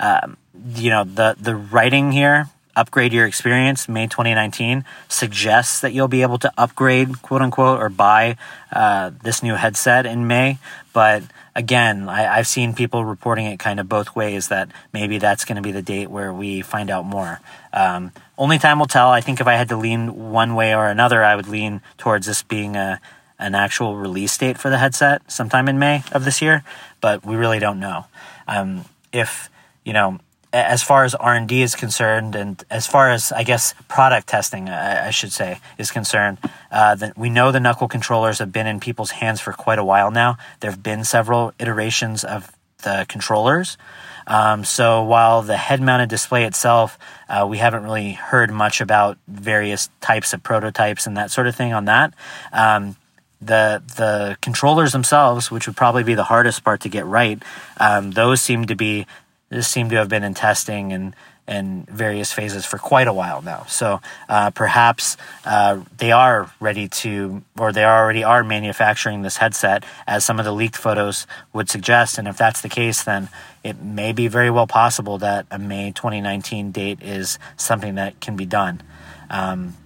Um, 0.00 0.36
you 0.74 0.90
know, 0.90 1.04
the 1.04 1.36
the 1.38 1.54
writing 1.54 2.12
here 2.12 2.48
upgrade 2.76 3.12
your 3.12 3.26
experience 3.26 3.88
May 3.88 4.06
2019 4.06 4.84
suggests 5.08 5.80
that 5.80 5.92
you'll 5.92 6.08
be 6.08 6.22
able 6.22 6.38
to 6.38 6.52
upgrade, 6.56 7.22
quote 7.22 7.42
unquote, 7.42 7.80
or 7.80 7.88
buy 7.88 8.36
uh, 8.72 9.10
this 9.22 9.42
new 9.42 9.54
headset 9.54 10.06
in 10.06 10.26
May. 10.26 10.58
But 10.92 11.22
again, 11.54 12.08
I, 12.08 12.36
have 12.36 12.46
seen 12.46 12.74
people 12.74 13.04
reporting 13.04 13.46
it 13.46 13.58
kind 13.58 13.80
of 13.80 13.88
both 13.88 14.14
ways 14.16 14.48
that 14.48 14.70
maybe 14.92 15.18
that's 15.18 15.44
going 15.44 15.56
to 15.56 15.62
be 15.62 15.72
the 15.72 15.82
date 15.82 16.10
where 16.10 16.32
we 16.32 16.62
find 16.62 16.90
out 16.90 17.04
more. 17.04 17.40
Um, 17.72 18.12
only 18.38 18.58
time 18.58 18.78
will 18.78 18.86
tell. 18.86 19.10
I 19.10 19.20
think 19.20 19.40
if 19.40 19.46
I 19.46 19.54
had 19.54 19.68
to 19.68 19.76
lean 19.76 20.30
one 20.30 20.54
way 20.54 20.74
or 20.74 20.88
another, 20.88 21.22
I 21.22 21.36
would 21.36 21.48
lean 21.48 21.80
towards 21.98 22.26
this 22.26 22.42
being 22.42 22.76
a 22.76 23.00
an 23.38 23.56
actual 23.56 23.96
release 23.96 24.38
date 24.38 24.56
for 24.56 24.70
the 24.70 24.78
headset 24.78 25.28
sometime 25.30 25.68
in 25.68 25.76
May 25.76 26.04
of 26.12 26.24
this 26.24 26.40
year, 26.40 26.62
but 27.00 27.26
we 27.26 27.34
really 27.34 27.58
don't 27.58 27.80
know. 27.80 28.06
Um, 28.46 28.84
if 29.12 29.50
you 29.84 29.92
know 29.92 30.20
as 30.52 30.82
far 30.82 31.04
as 31.04 31.14
R 31.14 31.34
and 31.34 31.48
D 31.48 31.62
is 31.62 31.74
concerned, 31.74 32.34
and 32.34 32.62
as 32.70 32.86
far 32.86 33.10
as 33.10 33.32
I 33.32 33.42
guess 33.42 33.74
product 33.88 34.28
testing, 34.28 34.68
I, 34.68 35.08
I 35.08 35.10
should 35.10 35.32
say, 35.32 35.60
is 35.78 35.90
concerned, 35.90 36.38
uh, 36.70 36.94
that 36.96 37.16
we 37.16 37.30
know 37.30 37.52
the 37.52 37.60
knuckle 37.60 37.88
controllers 37.88 38.38
have 38.38 38.52
been 38.52 38.66
in 38.66 38.80
people's 38.80 39.12
hands 39.12 39.40
for 39.40 39.52
quite 39.52 39.78
a 39.78 39.84
while 39.84 40.10
now. 40.10 40.36
There 40.60 40.70
have 40.70 40.82
been 40.82 41.04
several 41.04 41.52
iterations 41.58 42.24
of 42.24 42.52
the 42.82 43.06
controllers. 43.08 43.78
Um, 44.26 44.64
so 44.64 45.02
while 45.02 45.42
the 45.42 45.56
head-mounted 45.56 46.08
display 46.08 46.44
itself, 46.44 46.98
uh, 47.28 47.46
we 47.48 47.58
haven't 47.58 47.82
really 47.82 48.12
heard 48.12 48.52
much 48.52 48.80
about 48.80 49.18
various 49.26 49.90
types 50.00 50.32
of 50.32 50.42
prototypes 50.42 51.06
and 51.06 51.16
that 51.16 51.30
sort 51.30 51.46
of 51.48 51.56
thing 51.56 51.72
on 51.72 51.86
that. 51.86 52.14
Um, 52.52 52.96
the 53.40 53.82
the 53.96 54.36
controllers 54.40 54.92
themselves, 54.92 55.50
which 55.50 55.66
would 55.66 55.76
probably 55.76 56.04
be 56.04 56.14
the 56.14 56.24
hardest 56.24 56.62
part 56.62 56.82
to 56.82 56.88
get 56.88 57.04
right, 57.04 57.42
um, 57.78 58.12
those 58.12 58.40
seem 58.40 58.66
to 58.66 58.76
be 58.76 59.06
this 59.52 59.68
seemed 59.68 59.90
to 59.90 59.96
have 59.96 60.08
been 60.08 60.24
in 60.24 60.34
testing 60.34 60.92
and 60.92 61.14
in 61.46 61.84
various 61.90 62.32
phases 62.32 62.64
for 62.64 62.78
quite 62.78 63.08
a 63.08 63.12
while 63.12 63.42
now. 63.42 63.64
So 63.68 64.00
uh, 64.28 64.50
perhaps 64.50 65.16
uh, 65.44 65.80
they 65.98 66.12
are 66.12 66.50
ready 66.60 66.88
to, 66.88 67.42
or 67.58 67.72
they 67.72 67.84
already 67.84 68.22
are 68.22 68.44
manufacturing 68.44 69.22
this 69.22 69.36
headset, 69.38 69.84
as 70.06 70.24
some 70.24 70.38
of 70.38 70.44
the 70.44 70.52
leaked 70.52 70.76
photos 70.76 71.26
would 71.52 71.68
suggest. 71.68 72.16
And 72.16 72.28
if 72.28 72.36
that's 72.36 72.62
the 72.62 72.68
case, 72.68 73.02
then 73.02 73.28
it 73.64 73.82
may 73.82 74.12
be 74.12 74.28
very 74.28 74.50
well 74.50 74.66
possible 74.66 75.18
that 75.18 75.46
a 75.50 75.58
May 75.58 75.90
2019 75.90 76.70
date 76.70 77.02
is 77.02 77.38
something 77.56 77.96
that 77.96 78.20
can 78.20 78.36
be 78.36 78.46
done. 78.46 78.80
Um, 79.28 79.76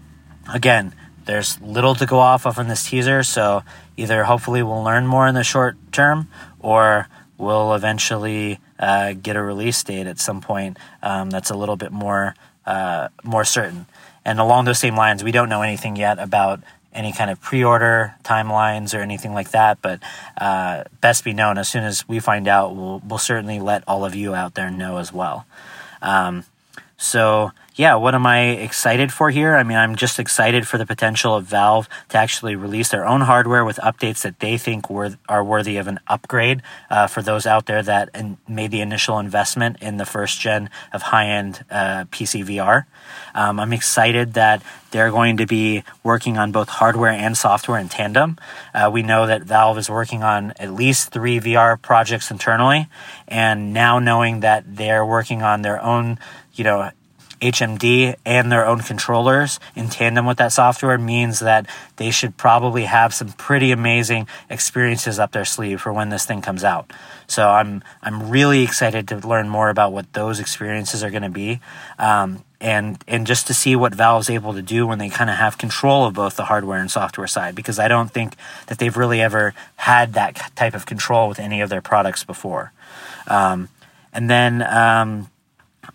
again, 0.53 0.95
there's 1.25 1.61
little 1.61 1.95
to 1.97 2.07
go 2.07 2.19
off 2.19 2.47
of 2.47 2.59
in 2.59 2.69
this 2.69 2.89
teaser, 2.89 3.23
so 3.23 3.65
either 3.97 4.25
hopefully 4.25 4.63
we'll 4.63 4.85
learn 4.85 5.07
more 5.07 5.27
in 5.27 5.35
the 5.35 5.43
short 5.43 5.77
term, 5.91 6.29
or 6.61 7.09
we'll 7.39 7.75
eventually 7.75 8.59
uh, 8.79 9.13
get 9.15 9.37
a 9.37 9.43
release 9.43 9.83
date 9.83 10.07
at 10.07 10.19
some 10.19 10.41
point 10.41 10.79
um, 11.03 11.31
that's 11.31 11.51
a 11.51 11.57
little 11.57 11.77
bit 11.77 11.93
more 11.93 12.35
uh, 12.67 13.09
more 13.23 13.45
certain. 13.45 13.87
And 14.25 14.41
along 14.41 14.65
those 14.65 14.81
same 14.81 14.97
lines, 14.97 15.23
we 15.23 15.31
don't 15.31 15.49
know 15.49 15.63
anything 15.63 15.95
yet 15.95 16.19
about 16.19 16.61
any 16.93 17.13
kind 17.13 17.31
of 17.31 17.41
pre-order 17.41 18.15
timelines 18.25 18.97
or 18.97 19.01
anything 19.01 19.33
like 19.35 19.51
that. 19.51 19.81
But 19.81 20.01
uh, 20.37 20.85
best 21.01 21.23
be 21.23 21.33
known 21.33 21.59
as 21.59 21.69
soon 21.69 21.85
as 21.85 22.09
we 22.09 22.19
find 22.19 22.49
out, 22.49 22.75
we'll 22.75 23.01
we'll 23.07 23.19
certainly 23.19 23.61
let 23.61 23.85
all 23.87 24.05
of 24.05 24.15
you 24.15 24.35
out 24.35 24.55
there 24.55 24.71
know 24.71 24.97
as 24.97 25.13
well. 25.13 25.47
Um, 26.03 26.45
so 26.97 27.53
yeah, 27.77 27.95
what 27.97 28.15
am 28.15 28.27
I 28.27 28.41
excited 28.41 29.13
for 29.13 29.29
here? 29.29 29.55
I 29.55 29.63
mean, 29.63 29.77
I'm 29.77 29.97
just 29.97 30.19
excited 30.19 30.67
for 30.67 30.79
the 30.79 30.87
potential 30.87 31.35
of 31.35 31.45
Valve 31.45 31.91
to 32.09 32.17
actually 32.17 32.57
release 32.57 32.89
their 32.89 33.05
own 33.05 33.21
hardware 33.21 33.67
with 33.67 33.77
updates 33.77 34.23
that 34.23 34.41
they 34.41 34.57
think 34.57 34.89
were, 34.89 35.19
are 35.29 35.45
worthy 35.45 35.77
of 35.77 35.87
an 35.87 36.01
upgrade 36.07 36.63
uh, 36.89 37.07
for 37.07 37.21
those 37.21 37.45
out 37.45 37.67
there 37.67 37.83
that 37.83 38.09
in, 38.15 38.39
made 38.49 38.71
the 38.71 38.81
initial 38.81 39.19
investment 39.19 39.77
in 39.83 39.99
the 39.99 40.07
first 40.07 40.41
gen 40.41 40.71
of 40.95 41.03
high 41.03 41.27
end 41.27 41.67
uh, 41.71 42.07
PC 42.07 42.47
VR. 42.47 42.87
Um, 43.35 43.61
I'm 43.61 43.75
excited 43.75 44.33
that 44.33 44.63
they're 44.91 45.11
going 45.11 45.37
to 45.37 45.47
be 45.47 45.85
working 46.03 46.39
on 46.39 46.53
both 46.53 46.71
hardware 46.71 47.13
and 47.13 47.37
software 47.37 47.79
in 47.79 47.91
tandem. 47.91 48.39
Uh, 48.73 48.91
we 48.91 49.03
know 49.03 49.27
that 49.27 49.43
Valve 49.43 49.77
is 49.77 49.91
working 49.91 50.23
on 50.23 50.55
at 50.59 50.73
least 50.73 51.11
three 51.11 51.41
VR 51.41 51.81
projects 51.81 52.31
internally, 52.31 52.89
and 53.29 53.75
now 53.75 53.99
knowing 53.99 54.41
that 54.41 54.65
they're 54.77 55.05
working 55.05 55.43
on 55.43 55.61
their 55.61 55.83
own, 55.83 56.19
you 56.55 56.65
know, 56.65 56.91
HMD 57.41 58.17
and 58.25 58.51
their 58.51 58.67
own 58.67 58.81
controllers 58.81 59.61
in 59.75 59.89
tandem 59.89 60.27
with 60.27 60.39
that 60.39 60.53
software 60.53 60.99
means 60.99 61.41
that 61.41 61.67
they 61.97 62.11
should 62.11 62.37
probably 62.37 62.85
have 62.85 63.13
some 63.13 63.29
pretty 63.33 63.73
amazing 63.73 64.27
experiences 64.49 65.19
up 65.19 65.33
their 65.33 65.45
sleeve 65.45 65.81
for 65.81 65.93
when 65.93 66.09
this 66.09 66.25
thing 66.25 66.41
comes 66.41 66.65
out. 66.65 66.91
So 67.27 67.49
I'm 67.49 67.83
I'm 68.03 68.31
really 68.31 68.63
excited 68.63 69.09
to 69.09 69.17
learn 69.17 69.49
more 69.49 69.69
about 69.69 69.93
what 69.93 70.13
those 70.13 70.41
experiences 70.41 71.03
are 71.03 71.11
going 71.11 71.23
to 71.23 71.29
be, 71.29 71.61
um, 71.99 72.45
and 72.61 73.03
and 73.09 73.27
just 73.27 73.49
to 73.49 73.55
see 73.55 73.77
what 73.77 73.95
Valve's 73.95 74.31
able 74.31 74.55
to 74.55 74.63
do 74.63 74.87
when 74.87 74.99
they 74.99 75.09
kind 75.09 75.29
of 75.29 75.37
have 75.37 75.59
control 75.59 76.07
of 76.07 76.15
both 76.15 76.37
the 76.37 76.45
hardware 76.45 76.81
and 76.81 76.91
software 76.91 77.27
side. 77.27 77.55
Because 77.55 77.79
I 77.79 77.89
don't 77.89 78.11
think 78.11 78.37
that 78.69 78.79
they've 78.79 78.97
really 78.97 79.21
ever 79.21 79.55
had 79.77 80.15
that 80.15 80.53
type 80.55 80.75
of 80.75 80.87
control 80.87 81.29
with 81.29 81.41
any 81.41 81.61
of 81.61 81.69
their 81.69 81.83
products 81.83 82.25
before. 82.25 82.73
Um, 83.27 83.69
and 84.13 84.31
then 84.31 84.63
um, 84.63 85.31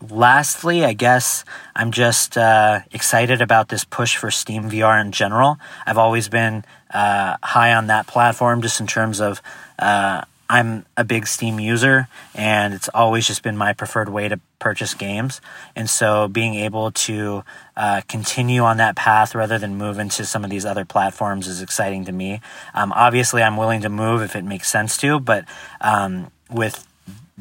lastly, 0.10 0.86
I 0.86 0.94
guess 0.94 1.46
I'm 1.76 1.92
just 1.92 2.38
uh, 2.38 2.82
excited 2.92 3.42
about 3.42 3.70
this 3.70 3.84
push 3.84 4.18
for 4.18 4.32
Steam 4.32 4.70
VR 4.70 5.02
in 5.02 5.12
general. 5.12 5.58
I've 5.86 5.98
always 5.98 6.30
been 6.30 6.64
uh, 6.94 7.38
high 7.44 7.74
on 7.74 7.88
that 7.88 8.08
platform 8.08 8.62
just 8.62 8.80
in 8.80 8.88
terms 8.88 9.20
of 9.20 9.42
uh, 9.80 10.24
I'm 10.52 10.86
a 10.98 11.06
big 11.06 11.28
Steam 11.28 11.62
user 11.62 12.10
and 12.36 12.74
it's 12.74 12.90
always 12.94 13.26
just 13.26 13.42
been 13.42 13.56
my 13.56 13.72
preferred 13.72 14.10
way 14.10 14.28
to 14.28 14.38
purchase 14.60 14.94
games. 14.94 15.40
And 15.78 15.90
so 15.90 16.28
being 16.28 16.56
able 16.56 16.92
to 16.92 17.46
uh, 17.78 18.02
continue 18.10 18.62
on 18.64 18.76
that 18.78 18.98
path 18.98 19.34
rather 19.34 19.58
than 19.58 19.78
move 19.78 19.98
into 19.98 20.26
some 20.26 20.44
of 20.44 20.50
these 20.50 20.66
other 20.66 20.84
platforms 20.84 21.48
is 21.48 21.62
exciting 21.62 22.04
to 22.04 22.12
me. 22.12 22.42
Um, 22.74 22.92
obviously, 22.92 23.42
I'm 23.42 23.56
willing 23.56 23.82
to 23.84 23.90
move 23.90 24.22
if 24.22 24.36
it 24.36 24.44
makes 24.44 24.70
sense 24.70 24.98
to, 24.98 25.22
but 25.22 25.46
um, 25.80 26.32
with 26.50 26.86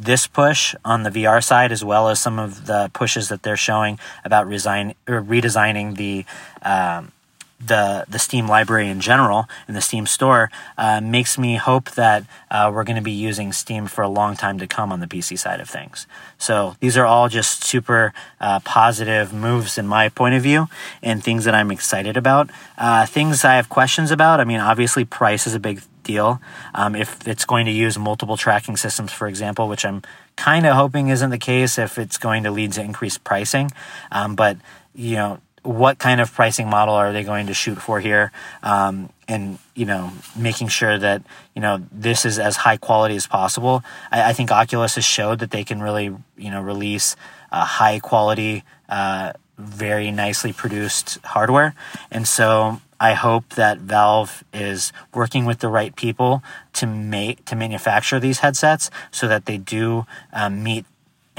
this 0.00 0.26
push 0.26 0.74
on 0.84 1.02
the 1.02 1.10
VR 1.10 1.44
side, 1.44 1.72
as 1.72 1.84
well 1.84 2.08
as 2.08 2.18
some 2.18 2.38
of 2.38 2.66
the 2.66 2.90
pushes 2.94 3.28
that 3.28 3.42
they're 3.42 3.56
showing 3.56 3.98
about 4.24 4.46
resign, 4.46 4.94
redesigning 5.06 5.96
the 5.96 6.24
um, 6.62 7.12
the 7.60 8.06
the 8.08 8.18
Steam 8.18 8.48
library 8.48 8.88
in 8.88 9.00
general 9.00 9.48
and 9.68 9.76
the 9.76 9.80
Steam 9.80 10.06
store 10.06 10.50
uh, 10.78 11.00
makes 11.00 11.38
me 11.38 11.56
hope 11.56 11.90
that 11.92 12.24
uh, 12.50 12.70
we're 12.72 12.84
going 12.84 12.96
to 12.96 13.02
be 13.02 13.12
using 13.12 13.52
Steam 13.52 13.86
for 13.86 14.02
a 14.02 14.08
long 14.08 14.36
time 14.36 14.58
to 14.58 14.66
come 14.66 14.90
on 14.90 15.00
the 15.00 15.06
PC 15.06 15.38
side 15.38 15.60
of 15.60 15.68
things. 15.68 16.06
So 16.38 16.76
these 16.80 16.96
are 16.96 17.04
all 17.04 17.28
just 17.28 17.64
super 17.64 18.12
uh, 18.40 18.60
positive 18.60 19.32
moves 19.32 19.76
in 19.76 19.86
my 19.86 20.08
point 20.08 20.34
of 20.34 20.42
view 20.42 20.68
and 21.02 21.22
things 21.22 21.44
that 21.44 21.54
I'm 21.54 21.70
excited 21.70 22.16
about. 22.16 22.50
Uh, 22.78 23.06
things 23.06 23.44
I 23.44 23.56
have 23.56 23.68
questions 23.68 24.10
about. 24.10 24.40
I 24.40 24.44
mean, 24.44 24.60
obviously, 24.60 25.04
price 25.04 25.46
is 25.46 25.54
a 25.54 25.60
big 25.60 25.82
deal. 26.02 26.40
Um, 26.74 26.96
if 26.96 27.26
it's 27.28 27.44
going 27.44 27.66
to 27.66 27.72
use 27.72 27.98
multiple 27.98 28.36
tracking 28.36 28.76
systems, 28.76 29.12
for 29.12 29.28
example, 29.28 29.68
which 29.68 29.84
I'm 29.84 30.02
kind 30.36 30.66
of 30.66 30.74
hoping 30.74 31.08
isn't 31.08 31.30
the 31.30 31.38
case, 31.38 31.78
if 31.78 31.98
it's 31.98 32.16
going 32.16 32.42
to 32.44 32.50
lead 32.50 32.72
to 32.72 32.82
increased 32.82 33.22
pricing, 33.22 33.70
um, 34.10 34.34
but 34.34 34.56
you 34.94 35.14
know 35.14 35.38
what 35.62 35.98
kind 35.98 36.20
of 36.20 36.32
pricing 36.32 36.68
model 36.68 36.94
are 36.94 37.12
they 37.12 37.22
going 37.22 37.46
to 37.48 37.54
shoot 37.54 37.80
for 37.80 38.00
here? 38.00 38.32
Um, 38.62 39.10
and 39.28 39.58
you 39.74 39.86
know 39.86 40.12
making 40.36 40.68
sure 40.68 40.98
that 40.98 41.22
you 41.54 41.62
know 41.62 41.82
this 41.92 42.24
is 42.24 42.38
as 42.38 42.56
high 42.56 42.76
quality 42.76 43.16
as 43.16 43.26
possible. 43.26 43.82
I, 44.10 44.30
I 44.30 44.32
think 44.32 44.50
oculus 44.50 44.96
has 44.96 45.04
showed 45.04 45.38
that 45.40 45.50
they 45.50 45.64
can 45.64 45.80
really 45.80 46.14
you 46.36 46.50
know 46.50 46.60
release 46.60 47.16
high 47.52 47.98
quality 48.00 48.64
uh, 48.88 49.32
very 49.58 50.10
nicely 50.10 50.52
produced 50.52 51.18
hardware. 51.24 51.74
And 52.10 52.26
so 52.26 52.80
i 53.02 53.14
hope 53.14 53.48
that 53.54 53.78
valve 53.78 54.44
is 54.52 54.92
working 55.14 55.46
with 55.46 55.60
the 55.60 55.68
right 55.68 55.96
people 55.96 56.42
to 56.74 56.86
make 56.86 57.42
to 57.46 57.56
manufacture 57.56 58.20
these 58.20 58.40
headsets 58.40 58.90
so 59.10 59.26
that 59.26 59.46
they 59.46 59.56
do 59.56 60.04
um, 60.34 60.62
meet 60.62 60.84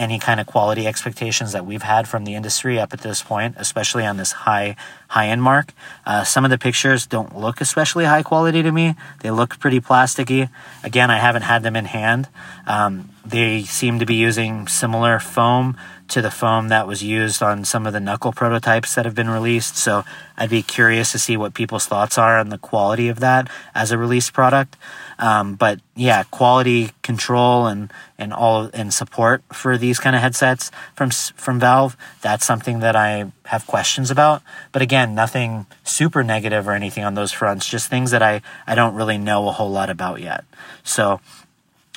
any 0.01 0.17
kind 0.19 0.39
of 0.39 0.47
quality 0.47 0.87
expectations 0.87 1.51
that 1.51 1.65
we've 1.65 1.83
had 1.83 2.07
from 2.07 2.25
the 2.25 2.33
industry 2.33 2.79
up 2.79 2.91
at 2.91 3.01
this 3.01 3.21
point, 3.21 3.55
especially 3.57 4.05
on 4.05 4.17
this 4.17 4.31
high 4.31 4.75
high 5.07 5.27
end 5.27 5.43
mark. 5.43 5.73
Uh, 6.05 6.23
some 6.23 6.43
of 6.43 6.51
the 6.51 6.57
pictures 6.57 7.05
don't 7.05 7.37
look 7.37 7.61
especially 7.61 8.05
high 8.05 8.23
quality 8.23 8.63
to 8.63 8.71
me. 8.71 8.95
They 9.21 9.29
look 9.31 9.59
pretty 9.59 9.79
plasticky. 9.79 10.49
Again, 10.83 11.11
I 11.11 11.19
haven't 11.19 11.43
had 11.43 11.63
them 11.63 11.75
in 11.75 11.85
hand. 11.85 12.27
Um, 12.65 13.09
they 13.25 13.63
seem 13.63 13.99
to 13.99 14.05
be 14.05 14.15
using 14.15 14.67
similar 14.67 15.19
foam 15.19 15.77
to 16.11 16.21
the 16.21 16.31
foam 16.31 16.67
that 16.67 16.87
was 16.87 17.01
used 17.01 17.41
on 17.41 17.63
some 17.63 17.87
of 17.87 17.93
the 17.93 17.99
knuckle 17.99 18.33
prototypes 18.33 18.95
that 18.95 19.05
have 19.05 19.15
been 19.15 19.29
released. 19.29 19.77
So 19.77 20.03
I'd 20.37 20.49
be 20.49 20.61
curious 20.61 21.13
to 21.13 21.19
see 21.19 21.37
what 21.37 21.53
people's 21.53 21.85
thoughts 21.85 22.17
are 22.17 22.37
on 22.37 22.49
the 22.49 22.57
quality 22.57 23.07
of 23.07 23.21
that 23.21 23.49
as 23.73 23.91
a 23.91 23.97
released 23.97 24.33
product. 24.33 24.75
Um, 25.19 25.55
but 25.55 25.79
yeah, 25.95 26.23
quality 26.23 26.91
control 27.01 27.67
and 27.67 27.93
and 28.17 28.33
all 28.33 28.69
and 28.73 28.93
support 28.93 29.43
for 29.53 29.77
these 29.77 29.99
kind 29.99 30.15
of 30.15 30.21
headsets 30.21 30.69
from 30.95 31.11
from 31.11 31.59
Valve. 31.59 31.95
That's 32.21 32.45
something 32.45 32.79
that 32.79 32.95
I 32.95 33.31
have 33.45 33.65
questions 33.65 34.11
about. 34.11 34.41
But 34.71 34.81
again, 34.81 35.15
nothing 35.15 35.65
super 35.83 36.23
negative 36.23 36.67
or 36.67 36.73
anything 36.73 37.03
on 37.03 37.13
those 37.13 37.31
fronts. 37.31 37.69
Just 37.69 37.89
things 37.89 38.11
that 38.11 38.21
I 38.21 38.41
I 38.67 38.75
don't 38.75 38.95
really 38.95 39.17
know 39.17 39.47
a 39.47 39.51
whole 39.51 39.71
lot 39.71 39.89
about 39.89 40.21
yet. 40.21 40.43
So 40.83 41.21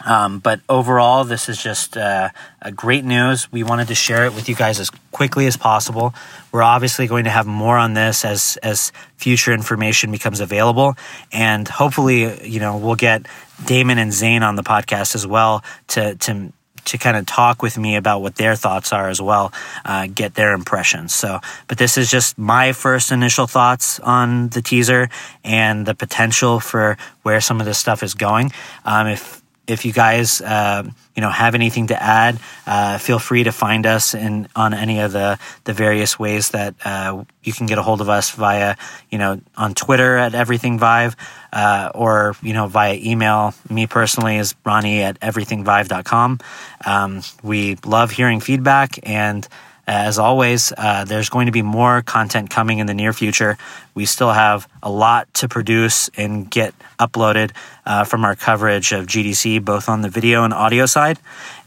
um, 0.05 0.41
but 0.41 0.61
overall, 0.69 1.25
this 1.25 1.49
is 1.49 1.63
just 1.63 1.97
uh, 1.97 2.31
a 2.61 2.73
great 2.73 3.05
news. 3.05 3.51
We 3.53 3.63
wanted 3.63 3.89
to 3.89 3.95
share 3.95 4.27
it 4.27 4.35
with 4.35 4.49
you 4.49 4.57
guys 4.57 4.81
as 4.81 4.91
quickly 5.13 5.47
as 5.47 5.57
possible. 5.57 6.15
We're 6.51 6.63
obviously 6.63 7.07
going 7.07 7.25
to 7.25 7.31
have 7.31 7.47
more 7.47 7.77
on 7.77 7.95
this 7.95 8.25
as 8.25 8.59
as 8.63 8.91
future 9.17 9.53
information 9.53 10.11
becomes 10.11 10.41
available, 10.41 10.97
and 11.33 11.69
hopefully, 11.69 12.45
you 12.47 12.59
know, 12.59 12.77
we'll 12.77 12.97
get 12.97 13.27
Damon 13.65 13.99
and 13.99 14.13
Zane 14.13 14.43
on 14.43 14.57
the 14.57 14.65
podcast 14.65 15.15
as 15.15 15.27
well 15.27 15.63
to 15.89 16.17
to 16.17 16.53
to 16.87 16.99
kind 16.99 17.17
of 17.17 17.25
talk 17.25 17.63
with 17.63 17.79
me 17.79 17.97
about 17.97 18.21
what 18.21 18.35
their 18.35 18.57
thoughts 18.57 18.93
are 18.93 19.09
as 19.09 19.23
well, 19.23 19.53
uh, 19.85 20.07
get 20.13 20.35
their 20.35 20.53
impressions. 20.53 21.15
So, 21.15 21.41
but 21.67 21.79
this 21.79 21.97
is 21.97 22.11
just 22.11 22.37
my 22.37 22.73
first 22.73 23.11
initial 23.11 23.47
thoughts 23.47 24.01
on 24.01 24.49
the 24.51 24.61
teaser 24.61 25.09
and 25.43 25.87
the 25.87 25.95
potential 25.95 26.61
for 26.61 26.99
where 27.23 27.41
some 27.41 27.61
of 27.61 27.67
this 27.67 27.79
stuff 27.79 28.03
is 28.03 28.15
going. 28.15 28.53
Um, 28.85 29.07
if 29.07 29.41
if 29.67 29.85
you 29.85 29.93
guys 29.93 30.41
uh, 30.41 30.83
you 31.15 31.21
know 31.21 31.31
have 31.31 31.55
anything 31.55 31.89
to 31.89 32.03
add, 32.03 32.39
uh, 32.67 32.99
feel 32.99 33.19
free 33.19 33.45
to 33.45 33.53
find 33.53 33.87
us 33.87 34.15
in 34.15 34.49
on 34.55 34.75
any 34.75 35.01
of 35.01 35.13
the 35.13 35.39
the 35.65 35.73
various 35.73 36.19
ways 36.19 36.51
that 36.51 36.75
uh, 36.85 37.25
you 37.43 37.53
can 37.53 37.67
get 37.67 37.79
a 37.79 37.83
hold 37.83 38.01
of 38.01 38.09
us 38.09 38.31
via 38.31 38.77
you 39.11 39.19
know 39.19 39.41
on 39.57 39.75
Twitter 39.75 40.17
at 40.17 40.35
Everything 40.35 40.79
Vive 40.79 41.17
uh, 41.53 41.91
or 41.95 42.37
you 42.43 42.53
know 42.53 42.67
via 42.67 42.95
email. 42.95 43.55
Me 43.71 43.87
personally 43.87 44.37
is 44.37 44.55
Ronnie 44.65 45.03
at 45.03 45.19
everythingvive.com. 45.21 46.41
Um, 46.87 47.23
we 47.43 47.77
love 47.85 48.11
hearing 48.11 48.41
feedback 48.41 48.99
and. 49.03 49.47
As 49.87 50.19
always, 50.19 50.73
uh, 50.77 51.05
there's 51.05 51.29
going 51.29 51.47
to 51.47 51.53
be 51.53 51.63
more 51.63 52.01
content 52.01 52.49
coming 52.49 52.79
in 52.79 52.87
the 52.87 52.95
near 52.95 53.13
future. 53.13 53.59
We 53.95 54.07
still 54.07 54.33
have 54.33 54.67
a 54.83 54.91
lot 54.91 55.33
to 55.35 55.49
produce 55.49 56.09
and 56.17 56.51
get 56.51 56.75
uploaded 56.99 57.51
uh, 57.85 58.05
from 58.05 58.25
our 58.25 58.35
coverage 58.35 58.93
of 58.93 59.07
GDC, 59.07 59.63
both 59.65 59.89
on 59.89 60.01
the 60.01 60.09
video 60.09 60.45
and 60.45 60.55
audio 60.55 60.87
side. 60.87 61.19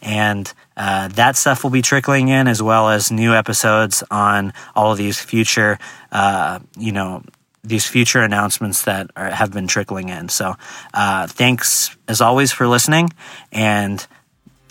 And 0.01 0.51
uh, 0.75 1.09
that 1.09 1.35
stuff 1.35 1.63
will 1.63 1.71
be 1.71 1.81
trickling 1.83 2.29
in 2.29 2.47
as 2.47 2.61
well 2.61 2.89
as 2.89 3.11
new 3.11 3.33
episodes 3.33 4.03
on 4.09 4.53
all 4.75 4.91
of 4.91 4.97
these 4.97 5.19
future, 5.19 5.77
uh, 6.11 6.59
you 6.77 6.91
know, 6.91 7.23
these 7.63 7.85
future 7.85 8.21
announcements 8.21 8.83
that 8.83 9.11
are, 9.15 9.29
have 9.29 9.51
been 9.51 9.67
trickling 9.67 10.09
in. 10.09 10.29
So, 10.29 10.55
uh, 10.93 11.27
thanks 11.27 11.95
as 12.07 12.21
always 12.21 12.51
for 12.51 12.67
listening. 12.67 13.09
And 13.51 14.05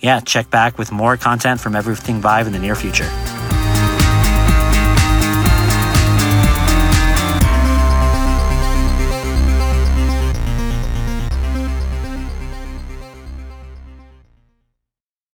yeah, 0.00 0.20
check 0.20 0.50
back 0.50 0.78
with 0.78 0.92
more 0.92 1.16
content 1.16 1.60
from 1.60 1.74
Everything 1.76 2.20
Vive 2.20 2.46
in 2.46 2.52
the 2.52 2.58
near 2.58 2.74
future. 2.74 3.08